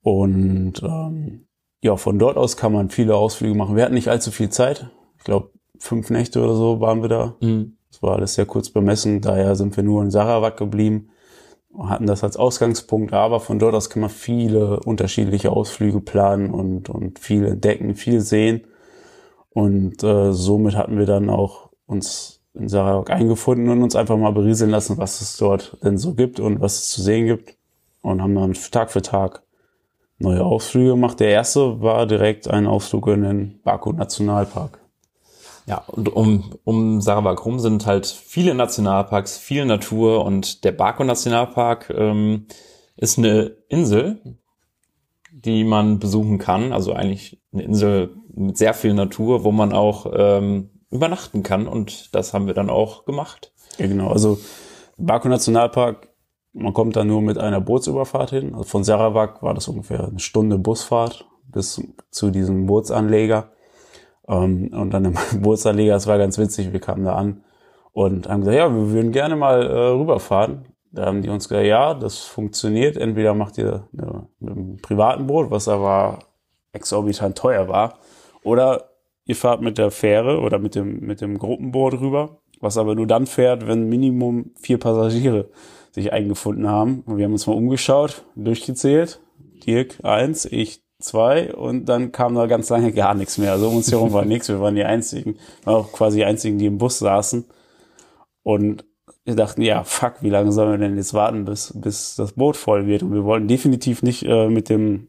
[0.00, 1.46] Und ähm,
[1.82, 3.76] ja, von dort aus kann man viele Ausflüge machen.
[3.76, 4.90] Wir hatten nicht allzu viel Zeit.
[5.18, 7.36] Ich glaube, fünf Nächte oder so waren wir da.
[7.40, 7.76] Mhm.
[7.92, 9.20] Das war alles sehr kurz bemessen.
[9.20, 11.12] Daher sind wir nur in Sarawak geblieben
[11.78, 13.12] hatten das als Ausgangspunkt.
[13.12, 18.20] Aber von dort aus kann man viele unterschiedliche Ausflüge planen und, und viel entdecken, viel
[18.20, 18.62] sehen.
[19.50, 24.32] Und äh, somit hatten wir dann auch uns in Sarawak eingefunden und uns einfach mal
[24.32, 27.56] berieseln lassen, was es dort denn so gibt und was es zu sehen gibt.
[28.02, 29.42] Und haben dann Tag für Tag
[30.18, 31.20] neue Ausflüge gemacht.
[31.20, 34.81] Der erste war direkt ein Ausflug in den Baku Nationalpark.
[35.66, 41.04] Ja, und um, um Sarawak rum sind halt viele Nationalparks, viel Natur und der Baku
[41.04, 42.46] Nationalpark ähm,
[42.96, 44.38] ist eine Insel,
[45.30, 46.72] die man besuchen kann.
[46.72, 52.14] Also eigentlich eine Insel mit sehr viel Natur, wo man auch ähm, übernachten kann und
[52.14, 53.52] das haben wir dann auch gemacht.
[53.78, 54.08] Ja, genau.
[54.08, 54.38] Also
[54.98, 56.08] Baku Nationalpark,
[56.52, 58.52] man kommt da nur mit einer Bootsüberfahrt hin.
[58.54, 63.52] Also von Sarawak war das ungefähr eine Stunde Busfahrt bis zu diesem Bootsanleger.
[64.28, 67.44] Ähm, und dann im Bootsanleger, das war ganz witzig, wir kamen da an
[67.92, 70.66] und haben gesagt, ja, wir würden gerne mal äh, rüberfahren.
[70.90, 72.96] Da haben die uns gesagt, ja, das funktioniert.
[72.96, 76.18] Entweder macht ihr eine, mit einem privaten Boot, was aber
[76.72, 77.98] exorbitant teuer war,
[78.42, 78.90] oder
[79.24, 83.06] ihr fahrt mit der Fähre oder mit dem, mit dem Gruppenboot rüber, was aber nur
[83.06, 85.48] dann fährt, wenn Minimum vier Passagiere
[85.90, 87.02] sich eingefunden haben.
[87.06, 89.20] Und wir haben uns mal umgeschaut, durchgezählt.
[89.66, 93.52] Dirk eins, ich zwei und dann kam da ganz lange gar nichts mehr.
[93.52, 94.48] Also um uns herum war nichts.
[94.48, 97.44] Wir waren die einzigen, waren auch quasi die einzigen, die im Bus saßen.
[98.42, 98.84] Und
[99.24, 102.56] wir dachten, ja, fuck, wie lange sollen wir denn jetzt warten, bis, bis das Boot
[102.56, 103.02] voll wird?
[103.02, 105.08] Und wir wollten definitiv nicht äh, mit dem,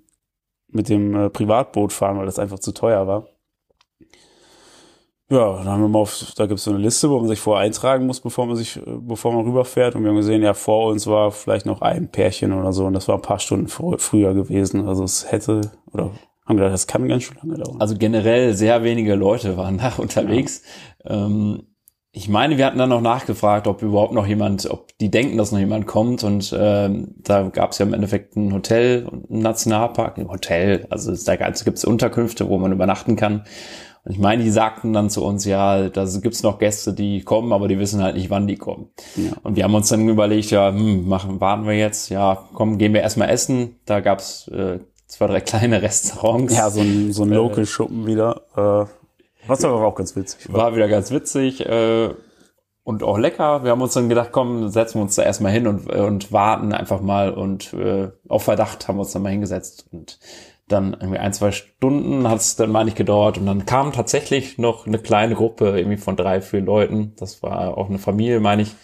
[0.68, 3.28] mit dem äh, Privatboot fahren, weil das einfach zu teuer war.
[5.30, 7.40] Ja, dann haben wir mal auf, da gibt es so eine Liste, wo man sich
[7.40, 9.96] vorher eintragen muss, bevor man sich, bevor man rüberfährt.
[9.96, 12.86] Und wir haben gesehen, ja, vor uns war vielleicht noch ein Pärchen oder so.
[12.86, 14.88] Und das war ein paar Stunden früher gewesen.
[14.88, 16.12] Also es hätte, oder
[16.46, 17.80] haben gedacht, das kann ganz schön lange dauern.
[17.80, 20.64] Also generell sehr wenige Leute waren nach unterwegs.
[21.04, 21.26] Ja.
[21.26, 21.68] Ähm,
[22.16, 25.52] ich meine, wir hatten dann noch nachgefragt, ob überhaupt noch jemand, ob die denken, dass
[25.52, 26.24] noch jemand kommt.
[26.24, 30.86] Und ähm, da gab es ja im Endeffekt ein Hotel, ein Nationalpark, ein Hotel.
[30.92, 33.46] Also da gibt es Unterkünfte, wo man übernachten kann.
[34.04, 37.52] Und ich meine, die sagten dann zu uns, ja, da gibt's noch Gäste, die kommen,
[37.52, 38.90] aber die wissen halt nicht, wann die kommen.
[39.16, 39.32] Ja.
[39.42, 42.94] Und wir haben uns dann überlegt, ja, hm, machen, warten wir jetzt, ja, komm, gehen
[42.94, 43.80] wir erstmal essen.
[43.86, 46.56] Da gab's äh, zwei, drei kleine Restaurants.
[46.56, 48.42] Ja, so ein, so ein äh, Local-Schuppen wieder.
[48.56, 48.90] Äh,
[49.48, 50.62] was aber auch ganz witzig war.
[50.62, 51.66] War wieder ganz witzig.
[51.66, 52.10] Äh,
[52.84, 53.64] und auch lecker.
[53.64, 56.74] Wir haben uns dann gedacht, komm, setzen wir uns da erstmal hin und, und warten
[56.74, 60.20] einfach mal und äh, auf Verdacht haben wir uns dann mal hingesetzt und
[60.68, 64.58] dann irgendwie ein, zwei Stunden hat es dann mal nicht gedauert und dann kam tatsächlich
[64.58, 67.14] noch eine kleine Gruppe irgendwie von drei, vier Leuten.
[67.18, 68.76] Das war auch eine Familie, meine ich,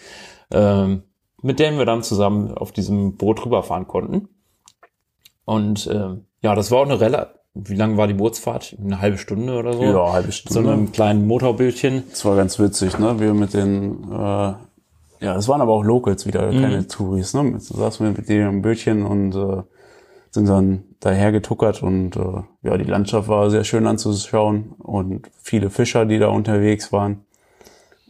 [0.52, 1.04] ähm,
[1.42, 4.30] mit denen wir dann zusammen auf diesem Boot rüberfahren konnten.
[5.50, 8.78] Und ähm, ja, das war auch eine relativ, wie lang war die Bootsfahrt?
[8.80, 9.82] Eine halbe Stunde oder so?
[9.82, 10.62] Ja, halbe Stunde.
[10.62, 12.04] So einem kleinen Motorbildchen.
[12.12, 13.20] Das war ganz witzig, ne?
[13.20, 14.54] Wir mit den, äh,
[15.26, 16.62] ja, es waren aber auch Locals wieder, mhm.
[16.62, 17.50] keine Touris, ne?
[17.54, 19.64] Jetzt saßen wir mit denen im Bötchen und äh,
[20.30, 25.72] sind dann daher getuckert und äh, ja, die Landschaft war sehr schön anzuschauen und viele
[25.72, 27.26] Fischer, die da unterwegs waren.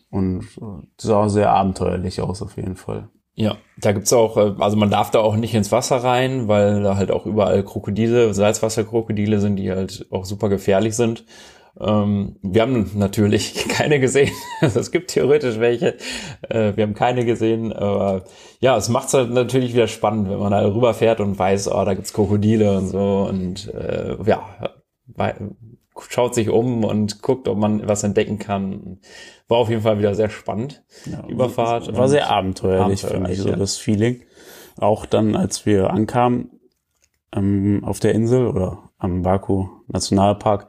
[0.10, 3.08] Und äh, sah sehr abenteuerlich aus auf jeden Fall.
[3.40, 6.84] Ja, da gibt's auch, äh, also man darf da auch nicht ins Wasser rein, weil
[6.84, 11.24] da halt auch überall Krokodile, Salzwasserkrokodile sind, die halt auch super gefährlich sind.
[11.80, 14.34] Ähm, wir haben natürlich keine gesehen.
[14.60, 15.96] Also es gibt theoretisch welche.
[16.50, 17.72] Äh, wir haben keine gesehen.
[17.72, 18.26] Aber
[18.60, 21.86] ja, es macht es halt natürlich wieder spannend, wenn man da rüberfährt und weiß, oh,
[21.86, 23.26] da gibt's Krokodile und so.
[23.30, 24.44] Und äh, ja,
[26.08, 29.00] schaut sich um und guckt, ob man was entdecken kann.
[29.48, 30.84] War auf jeden Fall wieder sehr spannend.
[31.06, 31.96] Ja, Überfahrt.
[31.96, 33.56] War sehr abenteuerlich, abenteuerlich finde ich, so ja.
[33.56, 34.22] das Feeling.
[34.78, 36.52] Auch dann, als wir ankamen
[37.34, 40.68] ähm, auf der Insel oder am Baku Nationalpark,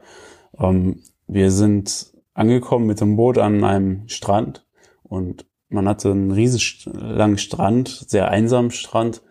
[0.59, 4.65] ähm, wir sind angekommen mit dem Boot an einem Strand
[5.03, 9.21] und man hatte einen riesig langen Strand, sehr einsamen Strand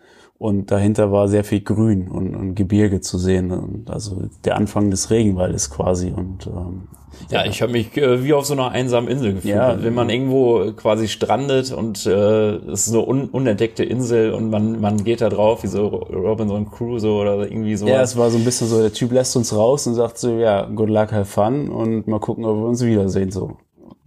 [0.41, 4.89] und dahinter war sehr viel Grün und, und Gebirge zu sehen und also der Anfang
[4.89, 6.87] des Regenwaldes quasi und ähm,
[7.29, 9.53] ja, ich habe mich äh, wie auf so einer einsamen Insel gefühlt.
[9.53, 14.49] Ja, Wenn man irgendwo quasi strandet und äh, es ist so un unentdeckte Insel und
[14.49, 17.85] man, man geht da drauf, wie so Robinson Crusoe oder irgendwie so.
[17.85, 20.39] Ja, es war so ein bisschen so, der Typ lässt uns raus und sagt so,
[20.39, 23.29] ja, good luck, have fun und mal gucken, ob wir uns wiedersehen.
[23.29, 23.57] So.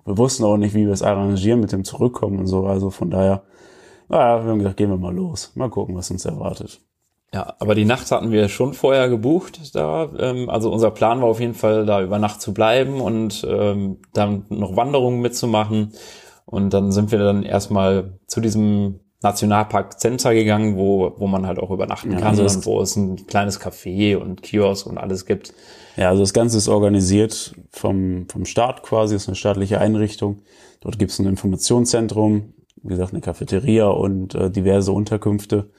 [0.05, 2.66] Wir wussten auch nicht, wie wir es arrangieren mit dem Zurückkommen und so.
[2.66, 3.42] Also von daher
[4.09, 5.53] naja, wir haben gesagt, gehen wir mal los.
[5.55, 6.81] Mal gucken, was uns erwartet.
[7.33, 10.09] Ja, aber die Nacht hatten wir schon vorher gebucht da.
[10.19, 13.99] Ähm, also unser Plan war auf jeden Fall, da über Nacht zu bleiben und ähm,
[14.12, 15.93] dann noch Wanderungen mitzumachen.
[16.47, 21.59] Und dann sind wir dann erstmal zu diesem Nationalpark Center gegangen, wo, wo man halt
[21.59, 25.27] auch übernachten ja, kann also und wo es ein kleines Café und Kiosk und alles
[25.27, 25.53] gibt.
[25.97, 30.43] Ja, also das Ganze ist organisiert vom, vom Staat quasi, ist eine staatliche Einrichtung.
[30.81, 32.54] Dort gibt es ein Informationszentrum,
[32.85, 35.70] wie gesagt, eine Cafeteria und äh, diverse Unterkünfte,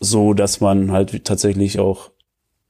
[0.00, 2.10] so dass man halt tatsächlich auch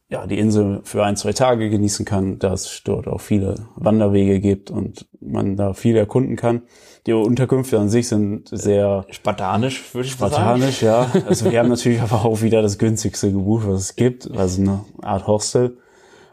[0.08, 4.40] ja, die Insel für ein, zwei Tage genießen kann, da es dort auch viele Wanderwege
[4.40, 6.62] gibt und man da viel erkunden kann.
[7.06, 11.10] Die Unterkünfte an sich sind sehr spartanisch, würde ich spartanisch, sagen.
[11.14, 11.22] ja.
[11.26, 14.84] Also wir haben natürlich aber auch wieder das günstigste gebucht, was es gibt, also eine
[15.02, 15.78] Art Hostel,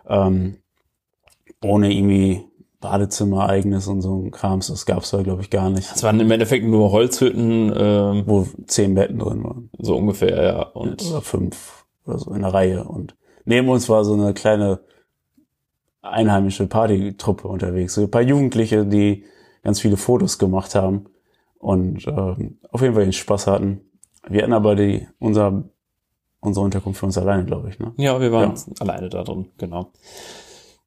[0.08, 0.58] ähm,
[1.63, 2.44] ohne irgendwie
[2.84, 5.89] Badezimmer-eigenes und so ein Krams, das gab's da, glaube ich, gar nicht.
[5.89, 9.69] Das waren im Endeffekt nur Holzhütten, ähm, wo zehn Betten drin waren.
[9.80, 10.62] So ungefähr, ja.
[10.63, 12.84] Und oder fünf oder so in der Reihe.
[12.84, 13.15] Und
[13.46, 14.82] neben uns war so eine kleine
[16.02, 17.93] einheimische Partytruppe unterwegs.
[17.93, 19.24] So ein paar Jugendliche, die
[19.63, 21.06] ganz viele Fotos gemacht haben
[21.60, 23.80] und ähm, auf jeden Fall den Spaß hatten.
[24.28, 25.63] Wir hatten aber die, unser,
[26.41, 27.80] unsere Unterkunft für uns alleine, glaube ich.
[27.80, 27.93] Ne?
[27.96, 28.74] Ja, wir waren ja.
[28.82, 29.93] alleine da drin, genau.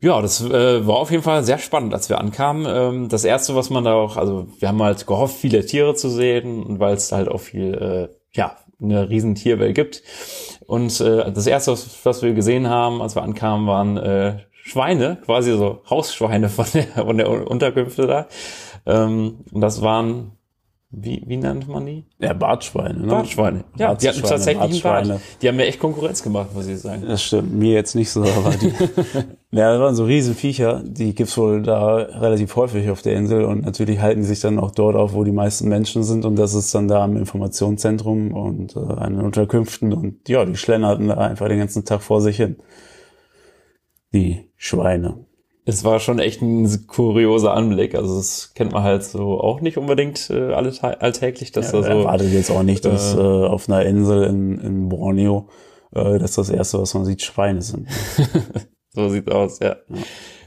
[0.00, 2.66] Ja, das äh, war auf jeden Fall sehr spannend, als wir ankamen.
[2.68, 6.11] Ähm, das erste, was man da auch, also wir haben halt gehofft, viele Tiere zu
[6.11, 10.02] sehen weil es halt auch viel, äh, ja, eine riesen Tierwelt gibt.
[10.66, 15.18] Und äh, das erste, was, was wir gesehen haben, als wir ankamen, waren äh, Schweine,
[15.24, 18.26] quasi so Hausschweine von der, von der Unterkünfte da.
[18.85, 20.36] Ähm, und das waren
[20.98, 22.06] wie, wie nennt man die?
[22.18, 23.00] Ja, Bartschweine.
[23.00, 23.06] Ne?
[23.09, 23.64] Bartschweine.
[23.76, 25.20] Ja, die hatten tatsächlich einen Bart.
[25.42, 27.02] Die haben mir echt Konkurrenz gemacht, muss ich sagen.
[27.06, 28.68] Das stimmt, mir jetzt nicht so, aber die,
[29.50, 33.44] ja, das waren so riesen Viecher, die gibt's wohl da relativ häufig auf der Insel
[33.44, 36.37] und natürlich halten die sich dann auch dort auf, wo die meisten Menschen sind und
[36.37, 41.09] das ist dann da im Informationszentrum und äh, an den Unterkünften und ja, die schlennerten
[41.09, 42.56] da einfach den ganzen Tag vor sich hin.
[44.14, 45.25] Die Schweine
[45.66, 47.94] es war schon echt ein kurioser Anblick.
[47.94, 51.52] Also das kennt man halt so auch nicht unbedingt äh, alltäglich.
[51.52, 54.59] Dass ja, da so, erwartet jetzt auch nicht, dass äh, äh, auf einer Insel in,
[54.59, 55.48] in Borneo
[55.94, 57.88] äh, dass das erste, was man sieht, Schweine sind.
[58.94, 59.76] so sieht's aus, ja.
[59.88, 60.02] ja.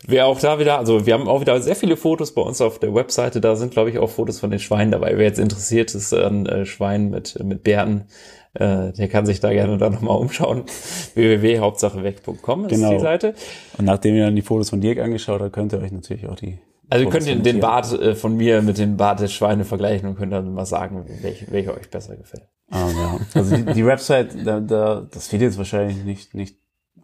[0.08, 2.80] Wer auch da wieder, also wir haben auch wieder sehr viele Fotos bei uns auf
[2.80, 3.42] der Webseite.
[3.42, 5.18] Da sind, glaube ich, auch Fotos von den Schweinen dabei.
[5.18, 8.06] Wer jetzt interessiert ist an äh, Schweinen mit, mit Bärten,
[8.54, 10.64] äh, der kann sich da gerne dann nochmal umschauen.
[11.14, 12.94] www.hauptsacheweg.com ist genau.
[12.94, 13.36] die Seite.
[13.78, 16.36] Und nachdem ihr dann die Fotos von Dirk angeschaut habt, könnt ihr euch natürlich auch
[16.36, 16.60] die
[16.90, 20.10] also ihr könnt den, den Bart äh, von mir mit dem Bart des Schweine vergleichen
[20.10, 22.48] und könnt dann mal sagen, welche, welcher euch besser gefällt.
[22.72, 23.20] Ah, ja.
[23.36, 26.58] Also die, die Website, da, da, das wird jetzt wahrscheinlich nicht, nicht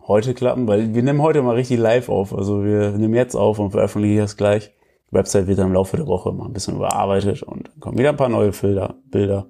[0.07, 2.33] heute klappen, weil wir nehmen heute mal richtig live auf.
[2.35, 4.71] Also wir nehmen jetzt auf und veröffentlichen das gleich.
[5.11, 7.97] Die Website wird dann im Laufe der Woche mal ein bisschen überarbeitet und dann kommen
[7.97, 8.95] wieder ein paar neue Bilder.
[9.05, 9.47] Bilder.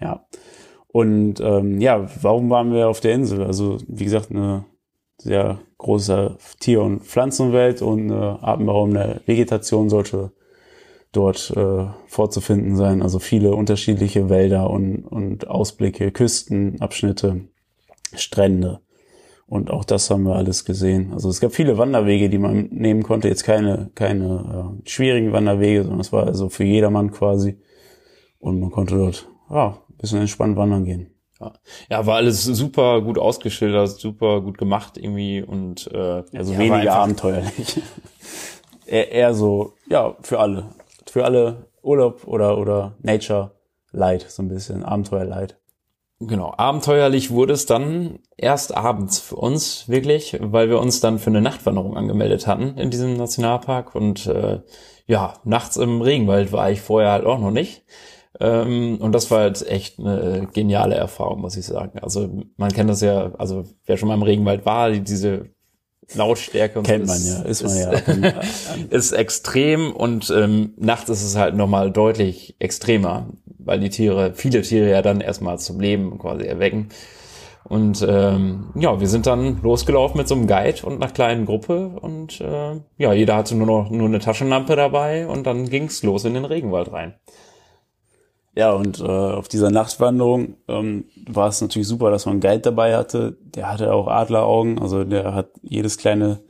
[0.00, 0.26] Ja.
[0.92, 3.44] Und ähm, ja, warum waren wir auf der Insel?
[3.44, 4.64] Also wie gesagt, eine
[5.18, 10.32] sehr große Tier- und Pflanzenwelt und eine atemberaubende Vegetation sollte
[11.12, 13.02] dort äh, vorzufinden sein.
[13.02, 17.42] Also viele unterschiedliche Wälder und, und Ausblicke, Küstenabschnitte,
[18.14, 18.80] Strände.
[19.46, 21.12] Und auch das haben wir alles gesehen.
[21.12, 23.28] Also es gab viele Wanderwege, die man nehmen konnte.
[23.28, 27.58] Jetzt keine, keine äh, schwierigen Wanderwege, sondern es war also für jedermann quasi.
[28.38, 31.14] Und man konnte dort ja, bisschen entspannt wandern gehen.
[31.40, 31.52] Ja.
[31.88, 36.96] ja, war alles super gut ausgeschildert, super gut gemacht irgendwie und äh, also ja, weniger
[36.96, 37.80] abenteuerlich.
[38.86, 40.66] eher, eher so, ja, für alle.
[41.10, 43.52] Für alle Urlaub oder oder Nature
[43.90, 45.56] Light, so ein bisschen Abenteuer Light.
[46.22, 51.30] Genau, abenteuerlich wurde es dann erst abends für uns wirklich, weil wir uns dann für
[51.30, 54.60] eine Nachtwanderung angemeldet hatten in diesem Nationalpark und äh,
[55.06, 57.84] ja, nachts im Regenwald war ich vorher halt auch noch nicht.
[58.38, 61.98] Ähm, und das war halt echt eine geniale Erfahrung, muss ich sagen.
[62.00, 65.46] Also man kennt das ja, also wer schon mal im Regenwald war, die, diese
[66.14, 68.40] Lautstärke und Kennt so man ja, ist man ist, ja.
[68.90, 74.62] ist extrem und ähm, nachts ist es halt nochmal deutlich extremer, weil die Tiere, viele
[74.62, 76.88] Tiere ja dann erstmal zum Leben quasi erwecken.
[77.64, 81.88] Und ähm, ja, wir sind dann losgelaufen mit so einem Guide und einer kleinen Gruppe
[82.00, 86.24] und äh, ja, jeder hatte nur noch nur eine Taschenlampe dabei und dann ging's los
[86.24, 87.14] in den Regenwald rein.
[88.54, 92.60] Ja, und äh, auf dieser Nachtwanderung ähm, war es natürlich super, dass man einen Guide
[92.60, 93.36] dabei hatte.
[93.42, 96.40] Der hatte auch Adleraugen, also der hat jedes kleine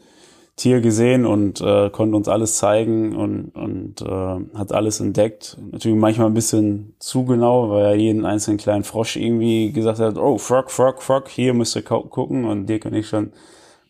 [0.56, 5.56] Tier gesehen und äh, konnte uns alles zeigen und, und äh, hat alles entdeckt.
[5.72, 10.18] Natürlich manchmal ein bisschen zu genau, weil er jeden einzelnen kleinen Frosch irgendwie gesagt hat,
[10.18, 12.44] oh, Frog, Frog, Frog, hier müsst ihr gucken.
[12.44, 13.32] Und Dirk und ich schon,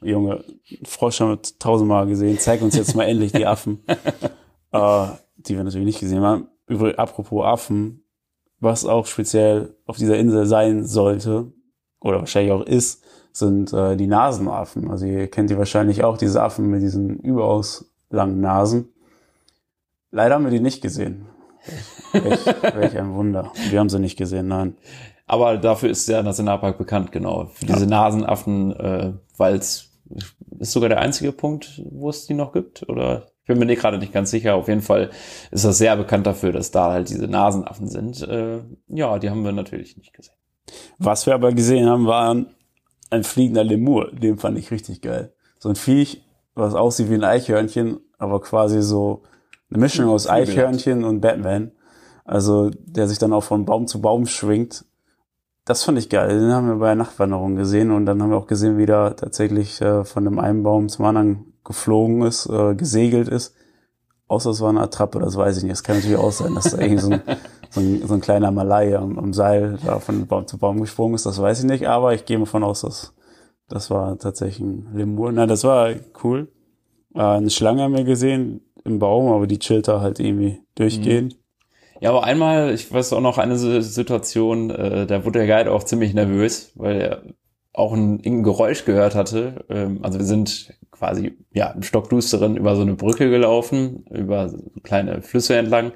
[0.01, 0.44] Junge,
[0.85, 3.83] Frosch haben wir tausendmal gesehen, zeig uns jetzt mal endlich die Affen.
[4.73, 5.07] äh,
[5.38, 6.50] die wir natürlich nicht gesehen haben.
[6.70, 8.04] Übrigens, apropos Affen,
[8.61, 11.52] was auch speziell auf dieser Insel sein sollte,
[12.00, 14.88] oder wahrscheinlich auch ist, sind äh, die Nasenaffen.
[14.88, 18.88] Also ihr kennt die wahrscheinlich auch, diese Affen mit diesen überaus langen Nasen.
[20.12, 21.26] Leider haben wir die nicht gesehen.
[22.12, 23.52] Welch, welch ein Wunder.
[23.68, 24.76] Wir haben sie nicht gesehen, nein.
[25.26, 27.46] Aber dafür ist der Nationalpark bekannt, genau.
[27.54, 29.90] Für diese Nasenaffen, äh, weil es
[30.61, 33.26] ist sogar der einzige Punkt, wo es die noch gibt, oder?
[33.51, 34.55] Bin mir gerade nicht ganz sicher.
[34.55, 35.11] Auf jeden Fall
[35.51, 38.23] ist das sehr bekannt dafür, dass da halt diese Nasenaffen sind.
[38.23, 40.37] Äh, ja, die haben wir natürlich nicht gesehen.
[40.99, 42.37] Was wir aber gesehen haben, war
[43.11, 44.13] ein fliegender Lemur.
[44.13, 45.33] Den fand ich richtig geil.
[45.59, 46.23] So ein Viech,
[46.55, 49.23] was aussieht wie ein Eichhörnchen, aber quasi so
[49.69, 50.29] eine Mischung aus.
[50.29, 51.73] Eichhörnchen und Batman.
[52.25, 54.85] Also der sich dann auch von Baum zu Baum schwingt.
[55.65, 56.39] Das fand ich geil.
[56.39, 59.17] Den haben wir bei der Nachtwanderung gesehen und dann haben wir auch gesehen, wie der
[59.17, 63.54] tatsächlich äh, von dem einen Baum zum anderen geflogen ist, äh, gesegelt ist.
[64.28, 65.72] Außer es war eine Attrappe, das weiß ich nicht.
[65.72, 67.22] Es kann natürlich auch sein, dass da irgendwie so ein,
[67.70, 71.14] so ein, so ein kleiner Malai am, am Seil da von Baum zu Baum gesprungen
[71.14, 71.26] ist.
[71.26, 73.12] Das weiß ich nicht, aber ich gehe mal von aus, dass
[73.68, 75.33] das war tatsächlich ein Lemur.
[75.33, 75.90] Nein, das war
[76.22, 76.48] cool.
[77.14, 81.37] Äh, eine Schlange haben wir gesehen im Baum, aber die chillt da halt irgendwie durchgehend.
[82.00, 85.72] Ja, aber einmal, ich weiß auch noch eine Si- Situation, äh, da wurde der Guide
[85.72, 87.22] auch ziemlich nervös, weil er
[87.72, 89.64] auch ein, irgendein Geräusch gehört hatte.
[89.68, 94.53] Ähm, also wir sind quasi ja im Stockdusteren über so eine Brücke gelaufen, über
[94.85, 95.93] kleine Flüsse entlang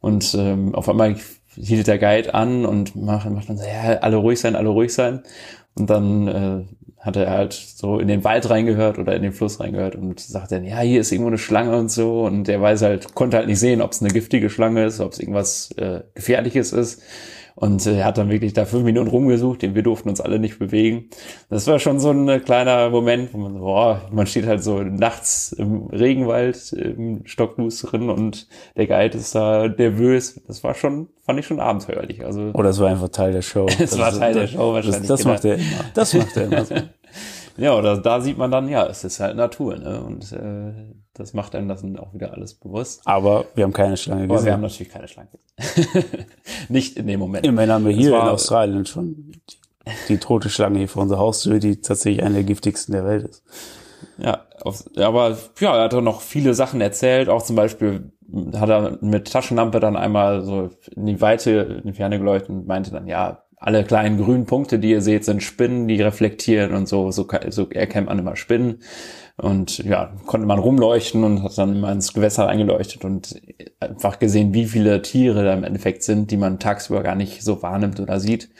[0.00, 1.16] und ähm, auf einmal
[1.54, 4.92] hielt der Guide an und macht, macht dann so, ja, alle ruhig sein, alle ruhig
[4.92, 5.22] sein.
[5.74, 6.64] Und dann äh,
[6.98, 10.52] hat er halt so in den Wald reingehört oder in den Fluss reingehört und sagt
[10.52, 12.22] dann, ja, hier ist irgendwo eine Schlange und so.
[12.22, 15.12] Und der weiß halt, konnte halt nicht sehen, ob es eine giftige Schlange ist, ob
[15.12, 17.02] es irgendwas äh, Gefährliches ist.
[17.54, 20.38] Und äh, er hat dann wirklich da fünf Minuten rumgesucht, denn wir durften uns alle
[20.38, 21.10] nicht bewegen.
[21.50, 24.62] Das war schon so ein äh, kleiner Moment, wo man so, boah, man steht halt
[24.62, 30.40] so nachts im Regenwald, im Stockdusteren und der Guide ist da nervös.
[30.46, 32.24] Das war schon, fand ich schon abenteuerlich.
[32.24, 33.66] Also Oder es war einfach Teil der Show.
[33.78, 35.34] Es war Teil der Show das, wahrscheinlich, Das, genau.
[35.34, 35.84] macht er immer.
[35.94, 36.74] Das macht er immer so.
[37.56, 40.00] Ja, oder da sieht man dann, ja, es ist halt Natur, ne?
[40.02, 40.72] Und äh,
[41.14, 43.02] das macht einem das dann auch wieder alles bewusst.
[43.04, 44.86] Aber wir haben keine Schlange Aber wir haben gesehen.
[44.86, 45.28] natürlich keine Schlange.
[45.56, 46.24] gesehen.
[46.68, 47.46] Nicht in dem Moment.
[47.46, 49.40] Immerhin haben wir hier in war- Australien schon die,
[50.08, 53.44] die tote Schlange hier vor unserer Haustür, die tatsächlich eine der giftigsten der Welt ist.
[54.18, 57.28] Ja, auf, aber ja, er hat auch noch viele Sachen erzählt.
[57.28, 58.12] Auch zum Beispiel
[58.54, 62.66] hat er mit Taschenlampe dann einmal so in die Weite, in die Ferne geleuchtet und
[62.66, 66.88] meinte dann, ja, alle kleinen grünen Punkte, die ihr seht, sind Spinnen, die reflektieren und
[66.88, 67.10] so.
[67.10, 68.80] So, so erkennt man immer Spinnen.
[69.36, 73.40] Und ja, konnte man rumleuchten und hat dann immer ins Gewässer eingeleuchtet und
[73.80, 77.62] einfach gesehen, wie viele Tiere da im Endeffekt sind, die man tagsüber gar nicht so
[77.62, 78.50] wahrnimmt oder sieht,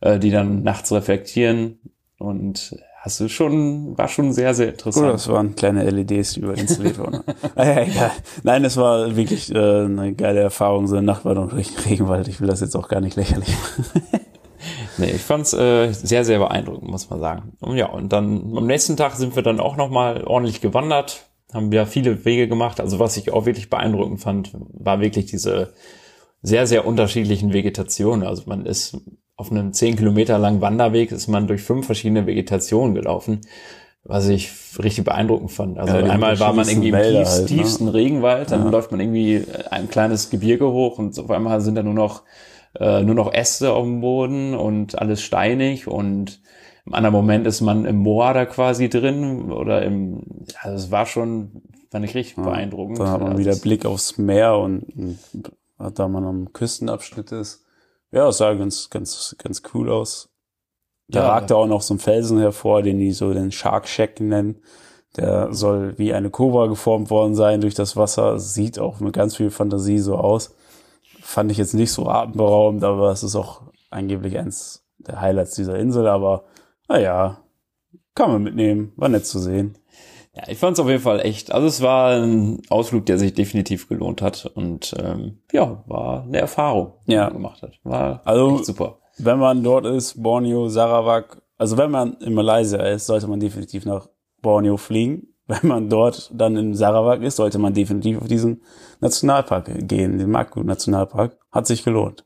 [0.00, 1.78] äh, die dann nachts reflektieren.
[2.18, 5.04] Und hast du schon, war schon sehr, sehr interessant.
[5.04, 7.20] Oder das waren kleine LEDs, die über installiert wurden.
[7.56, 8.10] ah, ja, egal.
[8.42, 12.28] Nein, es war wirklich äh, eine geile Erfahrung, so eine Nachtwanderung durch den Regenwald.
[12.28, 14.19] Ich will das jetzt auch gar nicht lächerlich machen.
[15.00, 17.52] Nee, ich fand's äh, sehr, sehr beeindruckend, muss man sagen.
[17.60, 21.72] Und ja, und dann am nächsten Tag sind wir dann auch nochmal ordentlich gewandert, haben
[21.72, 22.80] ja viele Wege gemacht.
[22.80, 25.72] Also was ich auch wirklich beeindruckend fand, war wirklich diese
[26.42, 28.26] sehr, sehr unterschiedlichen Vegetationen.
[28.26, 28.96] Also man ist
[29.36, 33.40] auf einem zehn Kilometer langen Wanderweg, ist man durch fünf verschiedene Vegetationen gelaufen,
[34.04, 34.50] was ich
[34.82, 35.78] richtig beeindruckend fand.
[35.78, 37.56] Also Ja, einmal war man irgendwie im unterschiedlichsten tiefsten, Wälder halt, ne?
[37.56, 41.82] tiefsten Regenwald, dann läuft man irgendwie ein kleines Gebirge hoch und auf einmal sind da
[41.82, 42.22] nur noch
[42.78, 46.40] äh, nur noch Äste auf dem Boden und alles steinig und
[46.86, 50.22] im anderen Moment ist man im Moor da quasi drin oder im,
[50.62, 52.98] also es war schon, fand ich richtig beeindruckend.
[52.98, 54.84] Dann hat man Also wieder es- Blick aufs Meer und,
[55.78, 57.64] und da man am Küstenabschnitt ist,
[58.12, 60.30] Ja, es sah ganz, ganz, ganz cool aus.
[61.08, 61.28] Da Ja.
[61.28, 64.62] ragte auch noch so ein Felsen hervor, den die so den Shark Shack nennen.
[65.16, 68.38] Der soll wie eine Cobra geformt worden sein durch das Wasser.
[68.40, 70.54] Sieht auch mit ganz viel Fantasie so aus.
[71.30, 75.78] Fand ich jetzt nicht so atemberaubend, aber es ist auch angeblich eins der Highlights dieser
[75.78, 76.08] Insel.
[76.08, 76.44] Aber
[76.88, 77.38] naja,
[78.16, 78.92] kann man mitnehmen.
[78.96, 79.78] War nett zu sehen.
[80.34, 81.52] Ja, ich fand es auf jeden Fall echt.
[81.52, 86.38] Also es war ein Ausflug, der sich definitiv gelohnt hat und ähm, ja, war eine
[86.38, 87.24] Erfahrung, die Ja.
[87.26, 87.78] man gemacht hat.
[87.84, 88.98] War Also- super.
[89.18, 93.84] Wenn man dort ist, Borneo, Sarawak, also wenn man in Malaysia ist, sollte man definitiv
[93.84, 94.08] nach
[94.42, 95.28] Borneo fliegen.
[95.50, 98.62] Wenn man dort dann in Sarawak ist, sollte man definitiv auf diesen
[99.00, 101.36] Nationalpark gehen, den Maku Nationalpark.
[101.50, 102.24] Hat sich gelohnt.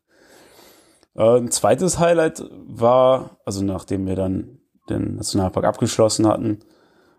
[1.17, 4.59] Äh, ein zweites Highlight war, also nachdem wir dann
[4.91, 6.59] den Nationalpark abgeschlossen hatten,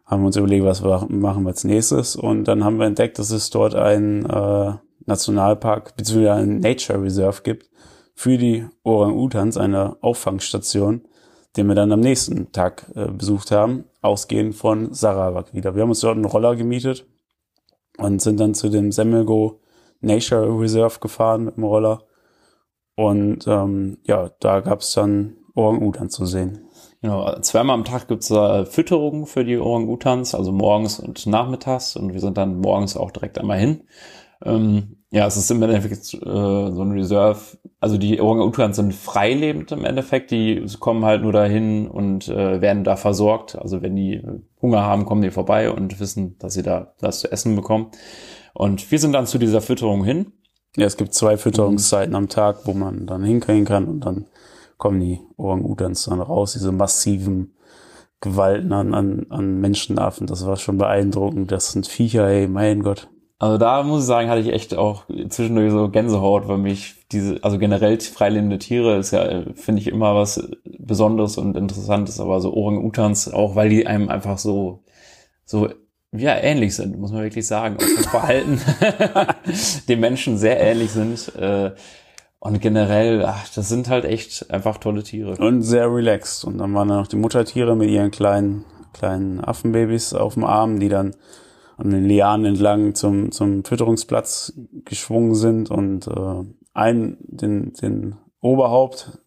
[0.05, 2.15] haben wir uns überlegt, was wir machen wir als nächstes.
[2.15, 4.73] Und dann haben wir entdeckt, dass es dort einen äh,
[5.07, 6.29] Nationalpark bzw.
[6.29, 7.67] einen Nature Reserve gibt
[8.13, 11.01] für die Orang-Utans, eine Auffangstation,
[11.55, 15.75] den wir dann am nächsten Tag äh, besucht haben, ausgehend von Sarawak wieder.
[15.75, 17.05] Wir haben uns dort einen Roller gemietet
[17.97, 19.61] und sind dann zu dem Semelgo
[20.01, 22.03] Nature Reserve gefahren mit dem Roller.
[22.95, 26.67] Und ähm, ja, da gab es dann Orang-Utan zu sehen.
[27.01, 31.95] Genau, zweimal am Tag gibt's da Fütterung für die Orang-Utans, also morgens und nachmittags.
[31.95, 33.83] Und wir sind dann morgens auch direkt einmal hin.
[34.43, 37.39] Ähm, ja, es ist im Endeffekt äh, so ein Reserve.
[37.79, 40.29] Also die Orang-Utans sind freilebend im Endeffekt.
[40.29, 43.57] Die kommen halt nur dahin und äh, werden da versorgt.
[43.57, 44.21] Also wenn die
[44.61, 47.91] Hunger haben, kommen die vorbei und wissen, dass sie da was zu essen bekommen.
[48.53, 50.33] Und wir sind dann zu dieser Fütterung hin.
[50.75, 54.25] Ja, es gibt zwei Fütterungszeiten am Tag, wo man dann hinkriegen kann und dann
[54.75, 57.55] kommen die Orang-Utans dann raus, diese massiven
[58.19, 60.27] Gewalten an, an, an Menschenaffen.
[60.27, 61.53] Das war schon beeindruckend.
[61.53, 63.07] Das sind Viecher, ey, mein Gott.
[63.37, 67.43] Also da muss ich sagen, hatte ich echt auch zwischendurch so Gänsehaut, weil mich diese,
[67.43, 72.53] also generell freilebende Tiere ist ja, finde ich immer was Besonderes und Interessantes, aber so
[72.53, 74.83] Orang-Utans auch, weil die einem einfach so,
[75.43, 75.69] so,
[76.13, 77.75] ja, ähnlich sind, muss man wirklich sagen.
[77.77, 78.61] Auch vom Verhalten
[79.89, 81.35] den Menschen sehr ähnlich sind.
[81.35, 81.71] Äh,
[82.39, 85.35] und generell, ach, das sind halt echt einfach tolle Tiere.
[85.35, 86.45] Und sehr relaxed.
[86.45, 90.79] Und dann waren da noch die Muttertiere mit ihren kleinen, kleinen Affenbabys auf dem Arm,
[90.79, 91.15] die dann
[91.77, 94.53] an den Lianen entlang zum, zum Fütterungsplatz
[94.85, 95.69] geschwungen sind.
[95.69, 99.19] Und äh, ein, den, den Oberhaupt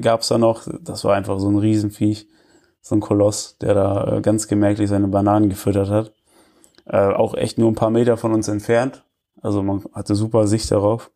[0.00, 0.66] gab's da noch.
[0.80, 2.28] Das war einfach so ein Riesenviech,
[2.80, 6.12] so ein Koloss, der da äh, ganz gemerklich seine Bananen gefüttert hat.
[6.86, 9.04] Äh, auch echt nur ein paar Meter von uns entfernt.
[9.42, 11.10] Also man hatte super Sicht darauf.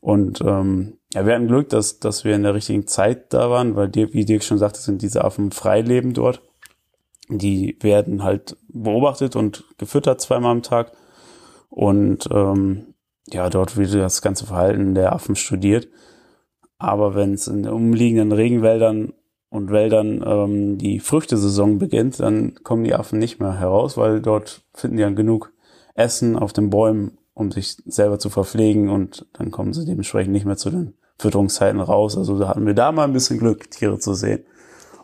[0.00, 3.74] Und ähm, ja, wir hatten Glück, dass, dass wir in der richtigen Zeit da waren,
[3.74, 6.42] weil dir, wie Dirk schon sagte, sind diese Affen freileben dort.
[7.28, 10.92] Die werden halt beobachtet und gefüttert zweimal am Tag.
[11.70, 12.94] Und ähm,
[13.28, 15.88] ja, dort wird das ganze Verhalten der Affen studiert.
[16.78, 19.14] Aber wenn es in den umliegenden Regenwäldern
[19.48, 24.62] und Wäldern ähm, die Früchtesaison beginnt, dann kommen die Affen nicht mehr heraus, weil dort
[24.74, 25.52] finden die dann genug
[25.94, 30.44] Essen auf den Bäumen, um sich selber zu verpflegen und dann kommen sie dementsprechend nicht
[30.44, 32.18] mehr zu den Fütterungszeiten raus.
[32.18, 34.44] Also da hatten wir da mal ein bisschen Glück, Tiere zu sehen,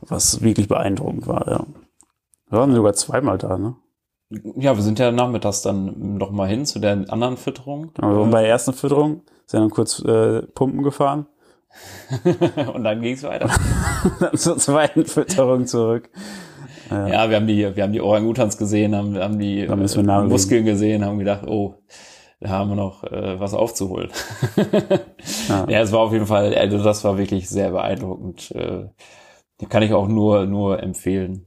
[0.01, 1.67] was wirklich beeindruckend war, ja.
[2.51, 3.77] Wir waren sogar zweimal da, ne?
[4.57, 7.91] Ja, wir sind ja nachmittags dann noch mal hin zu der anderen Fütterung.
[7.99, 11.27] Also bei der ersten Fütterung sind dann kurz äh, Pumpen gefahren,
[12.75, 13.51] und dann ging's weiter.
[14.21, 16.11] dann zur zweiten Fütterung zurück.
[16.91, 20.23] Ja, wir haben die, wir haben die Orang-Utans gesehen, haben, haben die wir äh.
[20.25, 21.77] Muskeln gesehen, haben gedacht, oh,
[22.41, 24.11] da haben wir noch äh, was aufzuholen.
[25.49, 25.67] Ja.
[25.69, 25.81] ja.
[25.81, 28.51] es war auf jeden Fall, also das war wirklich sehr beeindruckend.
[28.53, 28.89] Äh,
[29.69, 31.47] kann ich auch nur, nur empfehlen.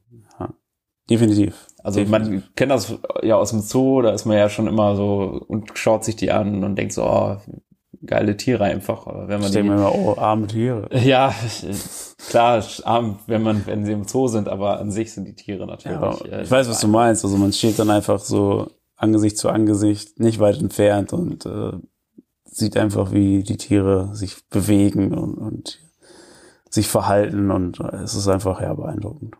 [1.09, 1.67] Definitiv.
[1.83, 2.31] Also Definitiv.
[2.31, 5.77] man kennt das ja aus dem Zoo, da ist man ja schon immer so und
[5.77, 7.37] schaut sich die an und denkt so, oh,
[8.05, 9.05] geile Tiere einfach.
[9.07, 10.89] Aber wenn Ich man denke die, mir immer, oh, arme Tiere.
[11.03, 11.33] ja,
[12.29, 15.65] klar, arm, wenn man, wenn sie im Zoo sind, aber an sich sind die Tiere
[15.65, 15.99] natürlich.
[15.99, 17.23] Ja, äh, ich weiß, was du meinst.
[17.23, 21.73] Also man steht dann einfach so Angesicht zu Angesicht, nicht weit entfernt und äh,
[22.45, 25.79] sieht einfach, wie die Tiere sich bewegen und, und
[26.69, 29.35] sich verhalten und äh, es ist einfach ja beeindruckend.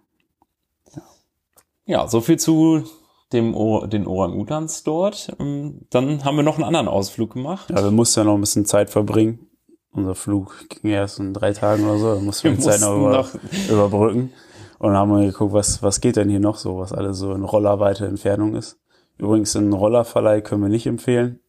[1.85, 2.83] Ja, so viel zu
[3.31, 5.35] dem o den Orang-Utans dort.
[5.39, 7.69] Ähm, Dann haben wir noch einen anderen Ausflug gemacht.
[7.69, 9.47] Ja, wir mussten ja noch ein bisschen Zeit verbringen.
[9.91, 12.13] Unser Flug ging erst in drei Tagen oder so.
[12.15, 14.31] Da mussten wir Wir die Zeit noch, über, noch- überbrücken.
[14.79, 17.33] Und dann haben wir geguckt, was, was geht denn hier noch so, was alles so
[17.33, 18.79] in rollerweite Entfernung ist.
[19.17, 21.39] Übrigens, einen Rollerverleih können wir nicht empfehlen.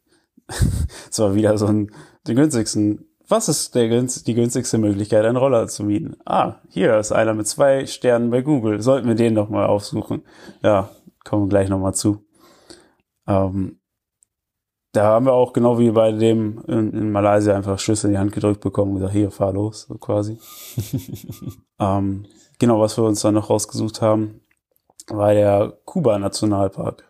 [1.10, 1.90] Es war wieder so ein,
[2.26, 3.06] den günstigsten.
[3.28, 6.16] Was ist der, die günstigste Möglichkeit, einen Roller zu mieten?
[6.26, 8.82] Ah, hier ist einer mit zwei Sternen bei Google.
[8.82, 10.22] Sollten wir den noch mal aufsuchen.
[10.62, 10.90] Ja,
[11.24, 12.24] kommen wir gleich noch mal zu.
[13.26, 13.80] Ähm,
[14.92, 18.18] Da haben wir auch genau wie bei dem in, in Malaysia einfach Schlüssel in die
[18.18, 20.38] Hand gedrückt bekommen und gesagt, hier, fahr los, so quasi.
[21.80, 22.26] ähm,
[22.60, 24.40] genau, was wir uns dann noch rausgesucht haben,
[25.08, 27.04] war der Kuba-Nationalpark.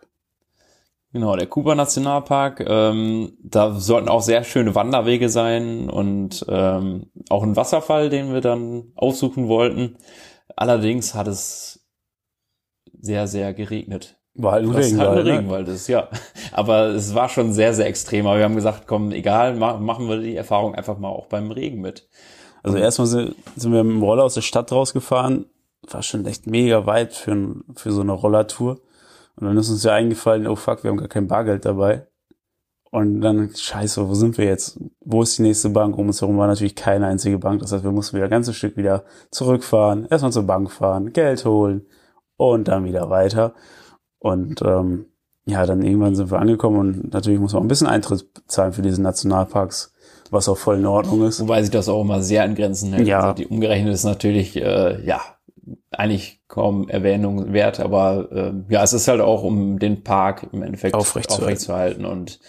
[1.15, 7.41] Genau, der Kuba Nationalpark, ähm, da sollten auch sehr schöne Wanderwege sein und ähm, auch
[7.41, 9.95] ein Wasserfall, den wir dann aufsuchen wollten.
[10.57, 11.87] Allerdings hat es
[12.99, 14.17] sehr, sehr geregnet.
[14.33, 15.25] War halt ein Was halt ein Regenwald.
[15.25, 15.31] Ne?
[15.31, 16.09] Regenwald ist, ja.
[16.51, 18.27] Aber es war schon sehr, sehr extrem.
[18.27, 21.49] Aber wir haben gesagt, komm, egal, ma machen wir die Erfahrung einfach mal auch beim
[21.49, 22.09] Regen mit.
[22.61, 25.45] Also erstmal sind, sind wir mit dem Roller aus der Stadt rausgefahren.
[25.89, 28.81] War schon echt mega weit für, für so eine Rollertour.
[29.37, 32.07] Und dann ist uns ja eingefallen, oh fuck, wir haben gar kein Bargeld dabei.
[32.91, 34.79] Und dann, scheiße, wo sind wir jetzt?
[35.01, 35.97] Wo ist die nächste Bank?
[35.97, 37.59] Um uns herum war natürlich keine einzige Bank.
[37.59, 41.43] Das heißt, wir mussten wieder ein ganzes Stück wieder zurückfahren, erstmal zur Bank fahren, Geld
[41.43, 41.85] holen
[42.37, 43.53] und dann wieder weiter.
[44.19, 45.07] Und ähm,
[45.45, 48.73] ja, dann irgendwann sind wir angekommen und natürlich muss man auch ein bisschen Eintritt zahlen
[48.73, 49.93] für diese Nationalparks,
[50.31, 51.41] was auch voll in Ordnung ist.
[51.41, 53.07] Wobei sich das auch immer sehr in Grenzen hält.
[53.07, 53.19] Ja.
[53.19, 55.21] Also die umgerechnet ist natürlich, äh, ja,
[55.91, 60.63] eigentlich kaum Erwähnung wert, aber äh, ja, es ist halt auch, um den Park im
[60.63, 61.43] Endeffekt Aufrechtzuerhalten.
[61.43, 62.39] aufrechtzuerhalten und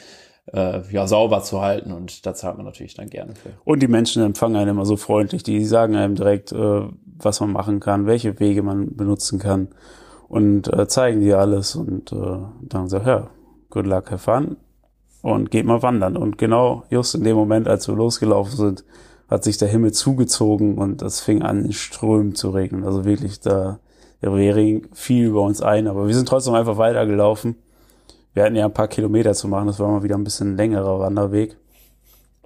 [0.53, 3.51] äh, ja, sauber zu halten und da zahlt man natürlich dann gerne für.
[3.65, 5.43] Und die Menschen empfangen einen immer so freundlich.
[5.43, 6.83] Die sagen einem direkt, äh,
[7.19, 9.69] was man machen kann, welche Wege man benutzen kann
[10.29, 13.31] und äh, zeigen dir alles und äh, dann sagt, ja,
[13.71, 14.57] good luck, have fun
[15.23, 16.17] und geht mal wandern.
[16.17, 18.85] Und genau just in dem Moment, als wir losgelaufen sind,
[19.29, 22.85] hat sich der Himmel zugezogen und es fing an, in Strömen zu regnen.
[22.85, 23.81] Also wirklich, da
[24.23, 27.57] der Regen fiel über uns ein, aber wir sind trotzdem einfach weitergelaufen.
[28.35, 31.01] Wir hatten ja ein paar Kilometer zu machen, das war mal wieder ein bisschen längerer
[31.01, 31.57] Wanderweg.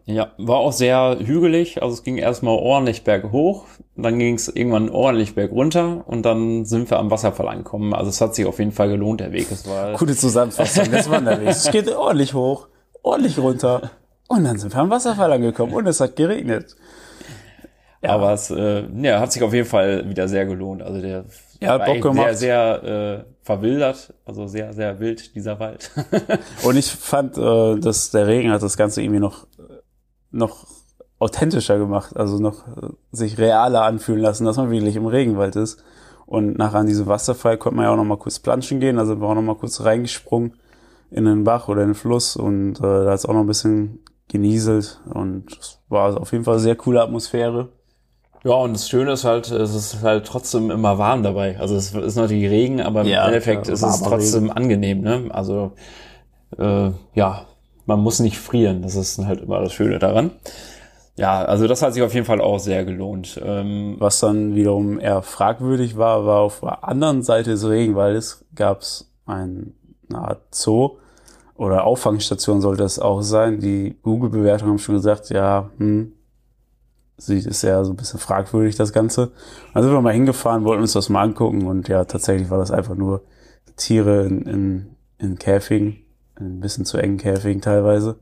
[0.07, 3.67] Ja, war auch sehr hügelig, also es ging erstmal ordentlich berghoch,
[3.97, 7.95] dann ging es irgendwann ordentlich bergunter und dann sind wir am Wasserfall angekommen.
[7.95, 9.51] Also es hat sich auf jeden Fall gelohnt, der Weg.
[9.51, 11.67] Es war Gute Zusammenfassung des Wanderwegs.
[11.67, 12.69] Es geht ordentlich hoch,
[13.03, 13.91] ordentlich runter
[14.31, 16.77] und dann sind wir am Wasserfall angekommen und es hat geregnet.
[18.03, 18.11] Ja.
[18.11, 20.83] Aber es äh, ja, hat sich auf jeden Fall wieder sehr gelohnt.
[20.83, 21.25] Also der
[21.61, 22.37] Ja, war Bock gemacht.
[22.37, 25.91] sehr, sehr äh, verwildert, also sehr, sehr wild, dieser Wald.
[26.63, 29.47] Und ich fand, äh, dass der Regen hat das Ganze irgendwie noch,
[30.31, 30.67] noch
[31.19, 35.83] authentischer gemacht, also noch äh, sich realer anfühlen lassen, dass man wirklich im Regenwald ist.
[36.25, 39.21] Und nachher an diesem Wasserfall konnte man ja auch noch mal kurz planschen gehen, also
[39.21, 40.55] wir auch noch mal kurz reingesprungen
[41.11, 43.47] in den Bach oder in den Fluss und äh, da hat es auch noch ein
[43.49, 43.99] bisschen
[44.31, 47.69] genieselt und es war auf jeden Fall eine sehr coole Atmosphäre.
[48.45, 51.59] ja, und das Schöne ist halt, es ist halt trotzdem immer warm dabei.
[51.61, 55.27] Also es ist natürlich Regen, aber im Ja, Endeffekt ja, ist es trotzdem angenehm, ne?
[55.31, 55.73] Also
[56.59, 57.47] äh, ja,
[57.87, 58.83] man muss nicht frieren.
[58.83, 60.33] Das ist halt immer das Schöne daran.
[61.17, 63.39] Ja, also das hat sich auf jeden Fall auch sehr gelohnt.
[63.45, 68.81] Ähm, Was dann wiederum eher fragwürdig war, war auf der anderen Seite des Regenwaldes gab
[68.81, 69.75] es ein,
[70.09, 70.99] eine Art Zoo
[71.61, 73.61] oder Auffangstation sollte es auch sein.
[73.61, 76.13] Die Google-Bewertungen haben schon gesagt, ja, hm,
[77.19, 79.33] sie ist ja so ein bisschen fragwürdig, das Ganze.
[79.75, 82.71] Dann sind wir mal hingefahren, wollten uns das mal angucken und ja, tatsächlich war das
[82.71, 83.25] einfach nur
[83.77, 84.87] Tiere in, in,
[85.19, 85.99] in Käfigen,
[86.37, 88.17] ein bisschen zu engen Käfigen teilweise.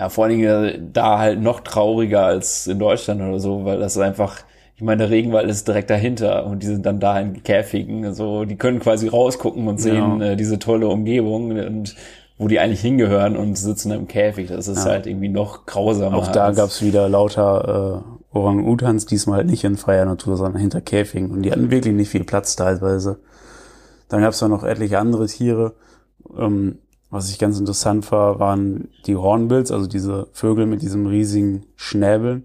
[0.00, 3.78] Ja, vor allen Dingen äh, da halt noch trauriger als in Deutschland oder so, weil
[3.80, 4.38] das einfach,
[4.76, 8.06] ich meine, der Regenwald ist direkt dahinter und die sind dann da in Käfigen.
[8.06, 10.28] Also die können quasi rausgucken und sehen Ja.
[10.28, 11.94] äh, diese tolle Umgebung und
[12.38, 14.48] wo die eigentlich hingehören und sitzen im Käfig.
[14.48, 14.92] Das ist Ja.
[14.92, 16.16] halt irgendwie noch grausamer.
[16.16, 20.80] Auch da gab's wieder lauter äh, Orang-Utans, diesmal halt nicht in freier Natur, sondern hinter
[20.80, 21.30] Käfigen.
[21.30, 23.18] Und die hatten wirklich nicht viel Platz teilweise.
[24.08, 25.74] Dann gab's da noch etliche andere Tiere.
[26.38, 26.78] Ähm,
[27.10, 32.44] was ich ganz interessant war, waren die Hornbills, also diese Vögel mit diesem riesigen Schnäbeln,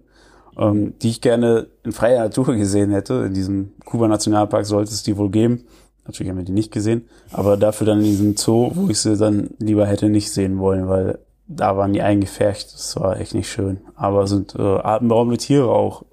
[0.58, 3.24] ähm, die ich gerne in freier Natur gesehen hätte.
[3.26, 5.64] In diesem Kuba-Nationalpark sollte es die wohl geben.
[6.06, 9.16] Natürlich haben wir die nicht gesehen, aber dafür dann in diesem Zoo, wo ich sie
[9.16, 12.72] dann lieber hätte nicht sehen wollen, weil da waren die eingefärcht.
[12.74, 13.80] Das war echt nicht schön.
[13.96, 16.04] Aber sind äh, atemberaubende Tiere auch.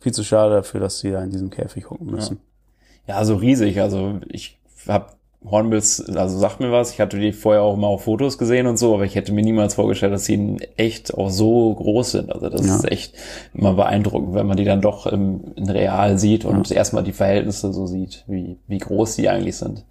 [0.00, 2.40] Viel zu schade dafür, dass sie da in diesem Käfig hocken müssen.
[3.06, 3.80] Ja, so riesig.
[3.80, 4.58] Also ich
[4.88, 5.06] habe
[5.44, 8.78] Hornbills, also sagt mir was, ich hatte die vorher auch mal auf Fotos gesehen und
[8.78, 12.32] so, aber ich hätte mir niemals vorgestellt, dass sie echt auch so groß sind.
[12.32, 12.76] Also das Ja.
[12.76, 13.14] ist echt
[13.52, 17.72] immer beeindruckend, wenn man die dann doch im, in real sieht und erstmal die Verhältnisse
[17.72, 19.84] so sieht, wie, wie groß die eigentlich sind.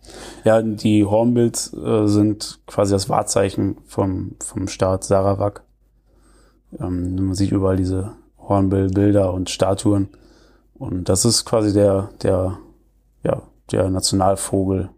[0.46, 5.64] Ja, die Hornbills äh, sind quasi das Wahrzeichen vom, vom Staat Sarawak.
[6.80, 10.10] Ähm, man sieht überall diese Hornbill-Bilder und Statuen.
[10.76, 12.58] Und das ist quasi der, der,
[13.24, 13.42] ja,
[13.72, 14.90] der Nationalvogel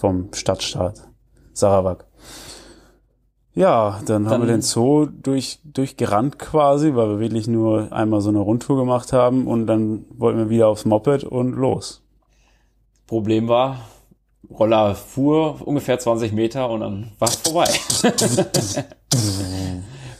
[0.00, 1.08] vom Stadtstaat
[1.52, 2.06] Sarawak.
[3.52, 8.20] Ja, dann, haben Dann- wir den Zoo durch, durchgerannt quasi, weil wir wirklich nur einmal
[8.20, 12.02] so eine Rundtour gemacht haben und dann wollten wir wieder aufs Moped und los.
[13.06, 13.80] Problem war,
[14.48, 17.68] Roller fuhr ungefähr 20 Meter und dann war es vorbei.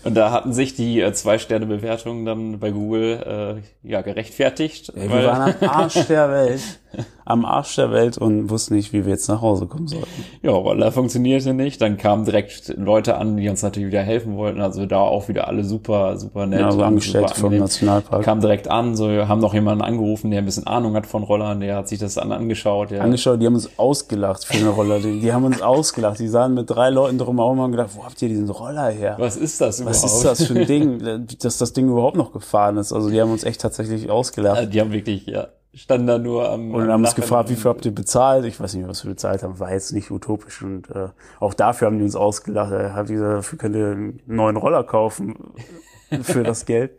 [0.02, 4.90] Und da hatten sich die äh, Zwei-Sterne-Bewertungen dann bei Google äh, ja gerechtfertigt.
[4.94, 6.62] Ey, wir waren am Arsch der Welt.
[7.24, 10.08] Am Arsch der Welt und wussten nicht, wie wir jetzt nach Hause kommen sollten.
[10.42, 11.80] Ja, Roller funktionierte nicht.
[11.80, 14.60] Dann kamen direkt Leute an, die uns natürlich wieder helfen wollten.
[14.60, 16.60] Also da auch wieder alle super, super nett.
[16.60, 17.58] Ja, so und angestellt super vom.
[17.58, 18.24] Nationalpark.
[18.24, 21.60] Kam direkt an, so haben noch jemanden angerufen, der ein bisschen Ahnung hat von Rollern,
[21.60, 22.90] der hat sich das dann angeschaut.
[22.90, 24.98] Der, Angeschaut, die haben uns ausgelacht für eine Roller.
[24.98, 26.18] Die, die haben uns ausgelacht.
[26.18, 29.16] Die sahen mit drei Leuten drumherum und haben gedacht, wo habt ihr diesen Roller her?
[29.18, 30.02] was ist das überhaupt?
[30.02, 32.92] Was ist das für ein Ding, dass das Ding überhaupt noch gefahren ist?
[32.92, 34.62] Also die haben uns echt tatsächlich ausgelacht.
[34.62, 36.74] Äh, Die haben wirklich, ja, standen da nur am.
[36.74, 38.44] Und am dann haben uns Lachen gefragt, wie viel habt ihr bezahlt?
[38.44, 40.62] Ich weiß nicht, was wir bezahlt haben, war jetzt nicht utopisch.
[40.62, 41.08] Und äh,
[41.38, 42.72] auch dafür haben die uns ausgelacht.
[42.72, 45.36] Äh, habt ihr gesagt, dafür könnt ihr einen neuen Roller kaufen
[46.22, 46.92] für das Geld.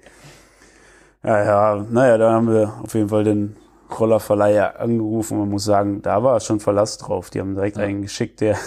[1.24, 3.56] Ja, ja, naja, da haben wir auf jeden Fall den
[4.00, 5.38] Rollerverleiher angerufen.
[5.38, 7.30] Man muss sagen, da war schon Verlass drauf.
[7.30, 7.84] Die haben direkt Ja.
[7.84, 8.58] einen geschickt, der,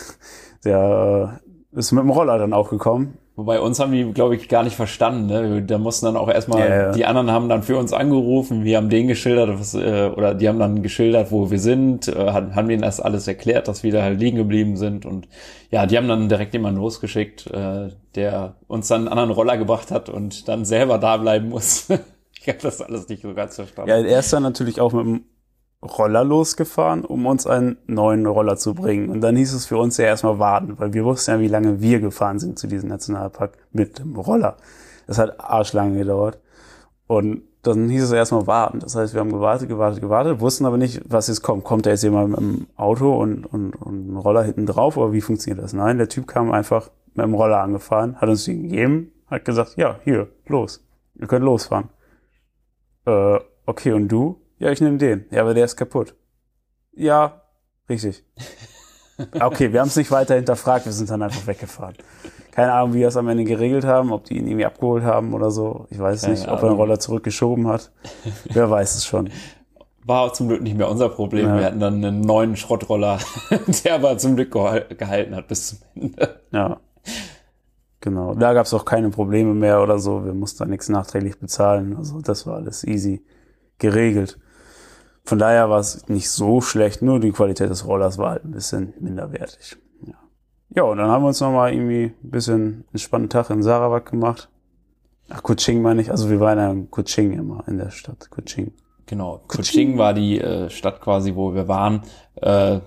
[0.64, 1.40] der
[1.74, 3.18] äh, ist mit dem Roller dann auch gekommen.
[3.36, 5.26] Wobei uns haben die, glaube ich, gar nicht verstanden.
[5.26, 5.62] Ne?
[5.62, 6.92] Da mussten dann auch erstmal, Ja, ja.
[6.92, 10.48] die anderen haben dann für uns angerufen, wir haben denen geschildert, was, äh, oder die
[10.48, 13.90] haben dann geschildert, wo wir sind, äh, haben, haben denen das alles erklärt, dass wir
[13.90, 15.04] da halt liegen geblieben sind.
[15.04, 15.26] Und
[15.72, 19.90] ja, die haben dann direkt jemanden losgeschickt, äh, der uns dann einen anderen Roller gebracht
[19.90, 21.88] hat und dann selber da bleiben muss.
[22.40, 23.90] ich habe das alles nicht so ganz verstanden.
[23.90, 25.24] Ja, er ist dann natürlich auch mit dem
[25.84, 29.10] Roller losgefahren, um uns einen neuen Roller zu bringen.
[29.10, 31.80] Und dann hieß es für uns ja erstmal warten, weil wir wussten ja, wie lange
[31.80, 34.56] wir gefahren sind zu diesem Nationalpark mit dem Roller.
[35.06, 36.38] Das hat arschlange gedauert.
[37.06, 38.80] Und dann hieß es erstmal warten.
[38.80, 41.64] Das heißt, wir haben gewartet, gewartet, gewartet, wussten aber nicht, was jetzt kommt.
[41.64, 45.12] Kommt da jetzt jemand mit dem Auto und, und, und ein Roller hinten drauf oder
[45.12, 45.72] wie funktioniert das?
[45.72, 49.74] Nein, der Typ kam einfach mit dem Roller angefahren, hat uns den gegeben, hat gesagt,
[49.76, 50.84] ja, hier, los.
[51.14, 51.90] Ihr könnt losfahren.
[53.06, 54.40] Äh, okay, und du?
[54.64, 55.26] Ja, ich nehme den.
[55.30, 56.14] Ja, aber der ist kaputt.
[56.94, 57.42] Ja,
[57.88, 58.24] richtig.
[59.38, 61.94] Okay, wir haben es nicht weiter hinterfragt, wir sind dann einfach weggefahren.
[62.50, 65.34] Keine Ahnung, wie wir es am Ende geregelt haben, ob die ihn irgendwie abgeholt haben
[65.34, 65.86] oder so.
[65.90, 66.78] Ich weiß Keine nicht, ob er den Ahnung.
[66.78, 67.92] Roller zurückgeschoben hat.
[68.52, 69.30] Wer weiß es schon.
[70.04, 71.46] War zum Glück nicht mehr unser Problem.
[71.46, 71.58] Ja.
[71.60, 73.20] Wir hatten dann einen neuen Schrottroller,
[73.84, 76.40] der aber zum Glück gehal- gehalten hat bis zum Ende.
[76.50, 76.80] Ja.
[78.00, 78.34] Genau.
[78.34, 80.24] Da gab es auch keine Probleme mehr oder so.
[80.24, 81.94] Wir mussten da nichts nachträglich bezahlen.
[81.96, 83.24] Also das war alles easy
[83.78, 84.40] geregelt.
[85.24, 88.50] Von daher war es nicht so schlecht, nur die Qualität des Rollers war halt ein
[88.50, 89.76] bisschen minderwertig.
[90.06, 90.14] Ja,
[90.70, 94.50] ja und dann haben wir uns nochmal irgendwie ein bisschen entspannten Tag in Sarawak gemacht.
[95.30, 96.10] Ach, Kuching meine ich.
[96.10, 98.28] Also wir waren ja in Kuching immer in der Stadt.
[98.30, 98.72] Kuching.
[99.06, 99.40] Genau.
[99.48, 102.02] Kuching war die äh, Stadt quasi, wo wir waren.
[102.36, 102.80] Äh,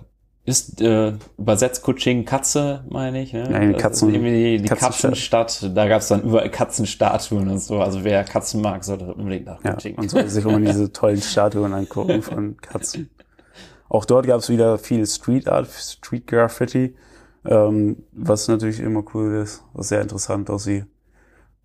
[0.47, 3.33] ist äh, übersetzt Kuching Katze, meine ich.
[3.33, 3.49] Ne?
[3.51, 5.11] Ja, die Das Katzen- ist irgendwie die Katzenstadt.
[5.11, 5.77] Katzenstadt.
[5.77, 7.79] Da gab es dann überall Katzenstatuen und so.
[7.81, 9.95] Also wer Katzen mag, sollte unbedingt nach Ja, Kuching.
[9.95, 13.09] und sollte sich immer diese tollen Statuen angucken von Katzen.
[13.89, 16.95] Auch dort gab es wieder viel Street Art, Street Graffiti,
[17.45, 20.85] ähm, was natürlich immer cool ist, was sehr interessant aussieht.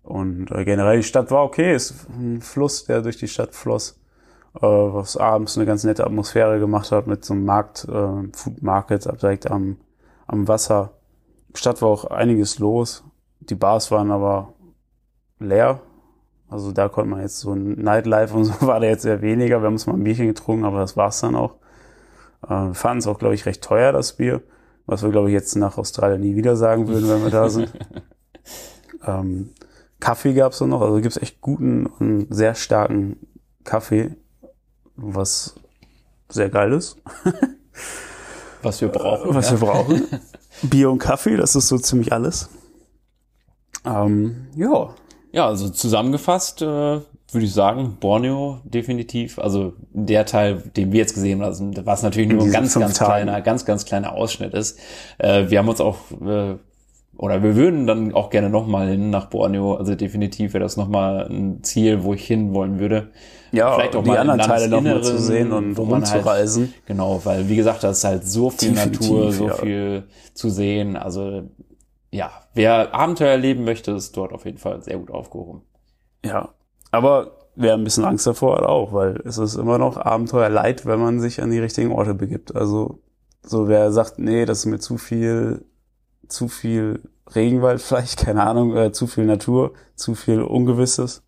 [0.03, 3.97] Und äh, generell die Stadt war okay, ist ein Fluss, der durch die Stadt floss,
[4.61, 9.05] was abends eine ganz nette Atmosphäre gemacht hat mit so einem Markt, äh, Food Market
[9.21, 9.77] direkt am,
[10.27, 10.91] am Wasser.
[11.55, 13.03] Stadt war auch einiges los.
[13.39, 14.53] Die Bars waren aber
[15.39, 15.81] leer.
[16.49, 19.61] Also da konnte man jetzt so ein Nightlife und so war da jetzt eher weniger.
[19.61, 21.55] Wir haben uns mal ein Bierchen getrunken, aber das war's dann auch.
[22.43, 24.41] Äh, wir fanden es auch, glaube ich, recht teuer, das Bier.
[24.85, 27.71] Was wir, glaube ich, jetzt nach Australien nie wieder sagen würden, wenn wir da sind.
[29.07, 29.51] ähm,
[29.99, 30.81] Kaffee gab's dann noch.
[30.81, 33.17] Also gibt's echt guten und sehr starken
[33.63, 34.15] Kaffee,
[34.95, 35.55] was
[36.29, 36.97] sehr geil ist.
[38.61, 39.35] Was wir brauchen.
[39.35, 39.59] was ja.
[39.59, 40.07] wir brauchen.
[40.61, 42.49] Bier und Kaffee, das ist so ziemlich alles.
[43.85, 44.95] Ähm, ja,
[45.33, 46.65] Ja, also zusammengefasst äh,
[47.33, 49.39] würde ich sagen, Borneo definitiv.
[49.39, 53.23] Also der Teil, den wir jetzt gesehen haben, was natürlich nur ein ganz, ganz Tagen.
[53.23, 54.79] kleiner, ganz, ganz kleiner Ausschnitt ist.
[55.17, 56.55] Äh, wir haben uns auch, äh,
[57.23, 59.75] oder wir würden dann auch gerne nochmal hin nach Borneo.
[59.75, 63.11] Also definitiv wäre das nochmal ein Ziel, wo ich hin wollen würde.
[63.53, 66.73] ja Vielleicht auch die mal anderen Teile nochmal zu sehen und halt- rumzureisen.
[66.85, 69.53] Genau, weil wie gesagt, da ist halt so viel Definitiv, Natur, so ja.
[69.53, 70.03] viel
[70.33, 70.97] zu sehen.
[70.97, 71.43] Also
[72.11, 75.61] ja, wer Abenteuer erleben möchte, ist dort auf jeden Fall sehr gut aufgehoben.
[76.25, 76.49] Ja,
[76.91, 80.99] aber wer ein bisschen Angst davor hat auch, weil es ist immer noch Abenteuerleid, wenn
[80.99, 82.53] man sich an die richtigen Orte begibt.
[82.53, 82.99] Also
[83.43, 85.63] so wer sagt, nee, das ist mir zu viel,
[86.27, 86.99] zu viel
[87.35, 91.23] Regenwald vielleicht, keine Ahnung, äh, zu viel Natur, zu viel Ungewisses,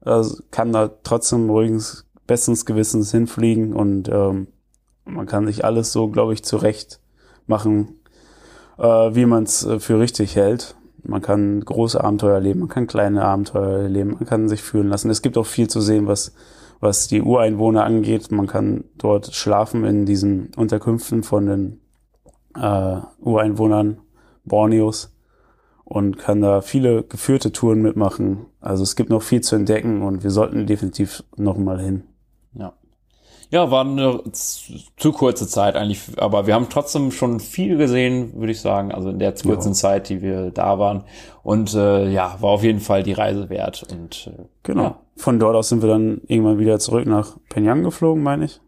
[0.00, 4.48] also kann da trotzdem ruhigens, bestens Gewissens hinfliegen und ähm,
[5.04, 7.00] man kann sich alles so, glaube ich, zurecht
[7.46, 8.00] machen,
[8.78, 10.76] äh, wie man es äh, für richtig hält.
[11.02, 15.10] Man kann große Abenteuer erleben, man kann kleine Abenteuer erleben, man kann sich fühlen lassen.
[15.10, 16.32] Es gibt auch viel zu sehen, was,
[16.80, 18.32] was die Ureinwohner angeht.
[18.32, 21.80] Man kann dort schlafen in diesen Unterkünften von den
[22.56, 23.98] äh, Ureinwohnern
[24.46, 25.13] Borneos
[25.84, 28.46] und kann da viele geführte Touren mitmachen.
[28.60, 32.04] Also es gibt noch viel zu entdecken und wir sollten definitiv noch mal hin.
[32.54, 32.72] Ja.
[33.50, 38.52] Ja, war eine zu kurze Zeit eigentlich, aber wir haben trotzdem schon viel gesehen, würde
[38.52, 39.74] ich sagen, also in der kurzen ja.
[39.74, 41.04] Zeit, die wir da waren.
[41.42, 43.84] Und äh, ja, war auf jeden Fall die Reise wert.
[43.92, 44.82] Und äh, genau.
[44.82, 45.00] Ja.
[45.16, 48.60] Von dort aus sind wir dann irgendwann wieder zurück nach Penang geflogen, meine ich.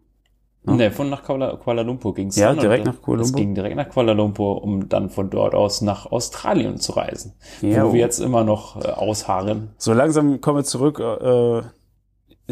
[0.75, 3.41] Ne, von nach Kuala, Kuala Lumpur ging es Ja, direkt nach Kuala Es Lumpur.
[3.41, 7.83] ging direkt nach Kuala Lumpur, um dann von dort aus nach Australien zu reisen, Ja,
[7.85, 7.93] wo oh.
[7.93, 9.69] wir jetzt immer noch äh, ausharren.
[9.77, 11.61] So langsam kommen wir zurück äh,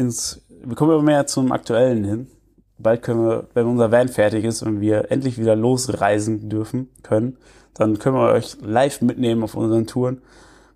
[0.00, 2.26] ins, wir kommen aber mehr zum Aktuellen hin.
[2.78, 7.38] Bald können wir, wenn unser Van fertig ist und wir endlich wieder losreisen dürfen können,
[7.74, 10.22] dann können wir euch live mitnehmen auf unseren Touren.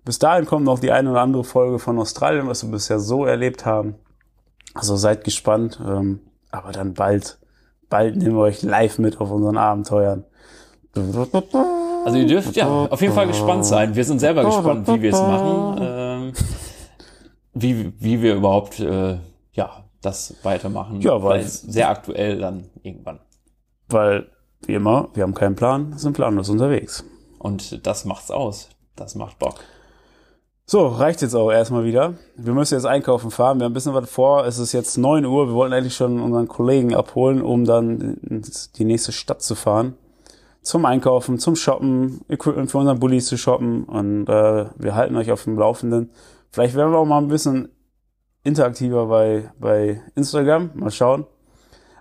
[0.05, 3.25] Bis dahin kommt noch die eine oder andere Folge von Australien, was wir bisher so
[3.25, 3.95] erlebt haben.
[4.73, 5.79] Also seid gespannt.
[5.85, 6.21] Ähm,
[6.51, 7.39] aber dann bald,
[7.89, 10.25] bald nehmen wir euch live mit auf unseren Abenteuern.
[12.05, 13.95] Also ihr dürft ja auf jeden Fall gespannt sein.
[13.95, 16.33] Wir sind selber gespannt, wie wir es machen, ähm,
[17.53, 19.17] wie, wie wir überhaupt äh,
[19.53, 20.99] ja das weitermachen.
[21.01, 23.19] Ja, weil- es sehr aktuell dann irgendwann.
[23.87, 24.27] Weil,
[24.65, 27.03] wie immer, wir haben keinen Plan, sind planlos unterwegs.
[27.39, 28.69] Und das macht's aus.
[28.95, 29.55] Das macht Bock.
[30.71, 32.13] So, reicht jetzt auch erstmal wieder.
[32.37, 33.59] Wir müssen jetzt einkaufen fahren.
[33.59, 34.45] Wir haben ein bisschen was vor.
[34.45, 35.49] Es ist jetzt 9 Uhr.
[35.49, 38.41] Wir wollten eigentlich schon unseren Kollegen abholen, um dann in
[38.77, 39.97] die nächste Stadt zu fahren.
[40.61, 43.83] Zum Einkaufen, zum Shoppen, Equipment für unseren Bulli zu shoppen.
[43.83, 46.09] Und äh, wir halten euch auf dem Laufenden.
[46.51, 47.67] Vielleicht werden wir auch mal ein bisschen
[48.45, 50.69] interaktiver bei, bei Instagram.
[50.75, 51.25] Mal schauen.